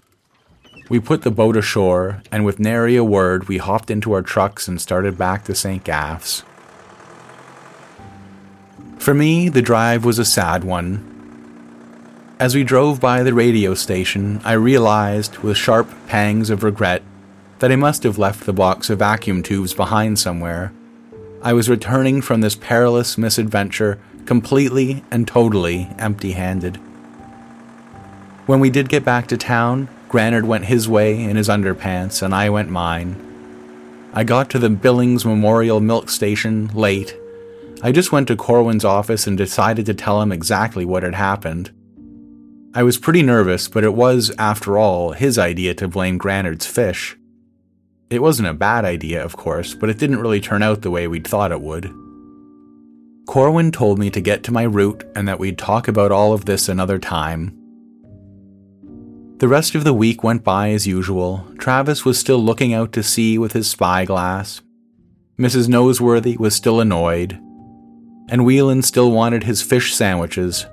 We 0.90 1.00
put 1.00 1.22
the 1.22 1.32
boat 1.32 1.56
ashore, 1.56 2.22
and 2.30 2.44
with 2.44 2.60
nary 2.60 2.98
a 2.98 3.06
word, 3.06 3.48
we 3.48 3.58
hopped 3.58 3.90
into 3.90 4.12
our 4.12 4.22
trucks 4.22 4.68
and 4.68 4.82
started 4.82 5.18
back 5.18 5.46
to 5.46 5.56
St. 5.56 5.82
Gaff's. 5.86 6.44
For 8.98 9.14
me, 9.14 9.48
the 9.48 9.62
drive 9.62 10.04
was 10.04 10.20
a 10.20 10.26
sad 10.26 10.66
one. 10.66 11.06
As 12.38 12.56
we 12.56 12.66
drove 12.66 13.00
by 13.00 13.24
the 13.24 13.34
radio 13.34 13.76
station, 13.76 14.42
I 14.44 14.54
realized, 14.54 15.38
with 15.38 15.56
sharp 15.56 15.88
pangs 16.06 16.50
of 16.50 16.64
regret, 16.64 17.02
that 17.60 17.72
I 17.72 17.78
must 17.78 18.04
have 18.04 18.18
left 18.18 18.46
the 18.46 18.52
box 18.52 18.90
of 18.90 19.00
vacuum 19.00 19.42
tubes 19.42 19.74
behind 19.74 20.20
somewhere. 20.20 20.74
I 21.42 21.54
was 21.54 21.70
returning 21.70 22.22
from 22.22 22.42
this 22.42 22.56
perilous 22.56 23.18
misadventure 23.18 24.00
completely 24.26 25.04
and 25.10 25.28
totally 25.28 25.90
empty 25.98 26.34
handed. 26.34 26.78
When 28.46 28.60
we 28.60 28.70
did 28.70 28.90
get 28.90 29.06
back 29.06 29.28
to 29.28 29.38
town, 29.38 29.88
Granard 30.10 30.46
went 30.46 30.66
his 30.66 30.90
way 30.90 31.22
in 31.24 31.36
his 31.38 31.48
underpants, 31.48 32.22
and 32.22 32.34
I 32.34 32.50
went 32.50 32.70
mine. 32.70 33.16
I 34.12 34.24
got 34.24 34.50
to 34.50 34.60
the 34.60 34.70
Billings 34.70 35.24
Memorial 35.24 35.80
Milk 35.80 36.10
Station 36.10 36.68
late. 36.74 37.16
I 37.84 37.92
just 37.92 38.12
went 38.12 38.28
to 38.28 38.36
Corwin's 38.36 38.84
office 38.84 39.28
and 39.28 39.38
decided 39.38 39.86
to 39.86 39.94
tell 39.94 40.22
him 40.22 40.32
exactly 40.32 40.84
what 40.84 41.04
had 41.04 41.16
happened. 41.16 41.72
I 42.74 42.84
was 42.84 42.98
pretty 42.98 43.22
nervous, 43.22 43.68
but 43.68 43.84
it 43.84 43.94
was, 43.94 44.32
after 44.38 44.78
all, 44.78 45.14
his 45.14 45.38
idea 45.38 45.74
to 45.76 45.88
blame 45.88 46.18
Granard's 46.18 46.66
fish. 46.66 47.16
It 48.10 48.24
wasn't 48.24 48.50
a 48.50 48.54
bad 48.54 48.86
idea, 48.86 49.24
of 49.24 49.38
course, 49.38 49.76
but 49.76 49.90
it 49.90 50.00
didn't 50.00 50.20
really 50.20 50.42
turn 50.42 50.64
out 50.64 50.82
the 50.82 50.90
way 50.90 51.08
we'd 51.08 51.28
thought 51.28 51.52
it 51.52 51.62
would. 51.62 51.94
Corwin 53.28 53.72
told 53.72 54.00
me 54.00 54.10
to 54.10 54.20
get 54.20 54.42
to 54.44 54.52
my 54.52 54.64
route 54.64 55.04
and 55.16 55.28
that 55.28 55.40
we'd 55.40 55.60
talk 55.60 55.88
about 55.88 56.12
all 56.12 56.34
of 56.34 56.46
this 56.46 56.68
another 56.68 56.98
time. 56.98 57.56
The 59.38 59.48
rest 59.48 59.76
of 59.76 59.84
the 59.84 59.94
week 59.94 60.24
went 60.24 60.44
by 60.44 60.72
as 60.72 60.88
usual. 60.88 61.46
Travis 61.60 62.04
was 62.04 62.20
still 62.20 62.40
looking 62.40 62.74
out 62.74 62.92
to 62.94 63.04
sea 63.04 63.38
with 63.38 63.54
his 63.54 63.70
spyglass. 63.70 64.62
Mrs. 65.40 65.68
Noseworthy 65.68 66.38
was 66.38 66.56
still 66.56 66.82
annoyed. 66.82 67.34
And 68.30 68.44
Whelan 68.44 68.82
still 68.82 69.12
wanted 69.12 69.44
his 69.44 69.62
fish 69.62 69.94
sandwiches. 69.94 70.66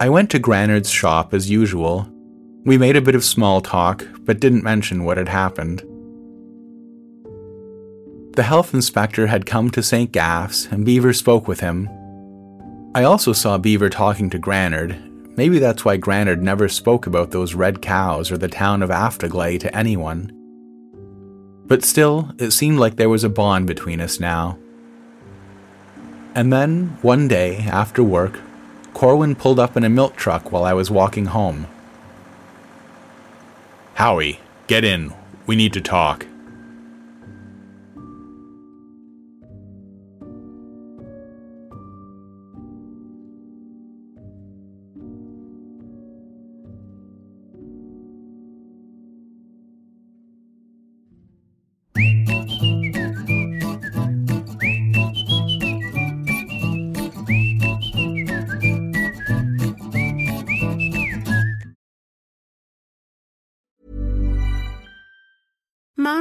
I 0.00 0.08
went 0.08 0.30
to 0.30 0.38
Granard's 0.40 0.90
shop 0.90 1.32
as 1.32 1.48
usual. 1.48 2.08
We 2.64 2.76
made 2.76 2.96
a 2.96 3.00
bit 3.00 3.14
of 3.14 3.24
small 3.24 3.60
talk, 3.60 4.04
but 4.20 4.40
didn't 4.40 4.64
mention 4.64 5.04
what 5.04 5.16
had 5.16 5.28
happened. 5.28 5.82
The 8.32 8.44
health 8.44 8.74
inspector 8.74 9.26
had 9.26 9.46
come 9.46 9.70
to 9.70 9.82
St. 9.82 10.12
Gaff's, 10.12 10.66
and 10.66 10.84
Beaver 10.84 11.12
spoke 11.12 11.48
with 11.48 11.60
him. 11.60 11.88
I 12.94 13.04
also 13.04 13.32
saw 13.32 13.58
Beaver 13.58 13.90
talking 13.90 14.30
to 14.30 14.38
Granard, 14.38 14.96
Maybe 15.40 15.58
that's 15.58 15.86
why 15.86 15.96
Granard 15.96 16.42
never 16.42 16.68
spoke 16.68 17.06
about 17.06 17.30
those 17.30 17.54
red 17.54 17.80
cows 17.80 18.30
or 18.30 18.36
the 18.36 18.46
town 18.46 18.82
of 18.82 18.90
Afterglay 18.90 19.58
to 19.60 19.74
anyone. 19.74 20.32
But 21.66 21.82
still, 21.82 22.34
it 22.38 22.50
seemed 22.50 22.78
like 22.78 22.96
there 22.96 23.08
was 23.08 23.24
a 23.24 23.30
bond 23.30 23.66
between 23.66 24.02
us 24.02 24.20
now. 24.20 24.58
And 26.34 26.52
then, 26.52 26.98
one 27.00 27.26
day, 27.26 27.60
after 27.60 28.02
work, 28.02 28.40
Corwin 28.92 29.34
pulled 29.34 29.58
up 29.58 29.78
in 29.78 29.84
a 29.84 29.88
milk 29.88 30.16
truck 30.16 30.52
while 30.52 30.64
I 30.64 30.74
was 30.74 30.90
walking 30.90 31.24
home. 31.26 31.66
Howie, 33.94 34.40
get 34.66 34.84
in. 34.84 35.14
We 35.46 35.56
need 35.56 35.72
to 35.72 35.80
talk. 35.80 36.26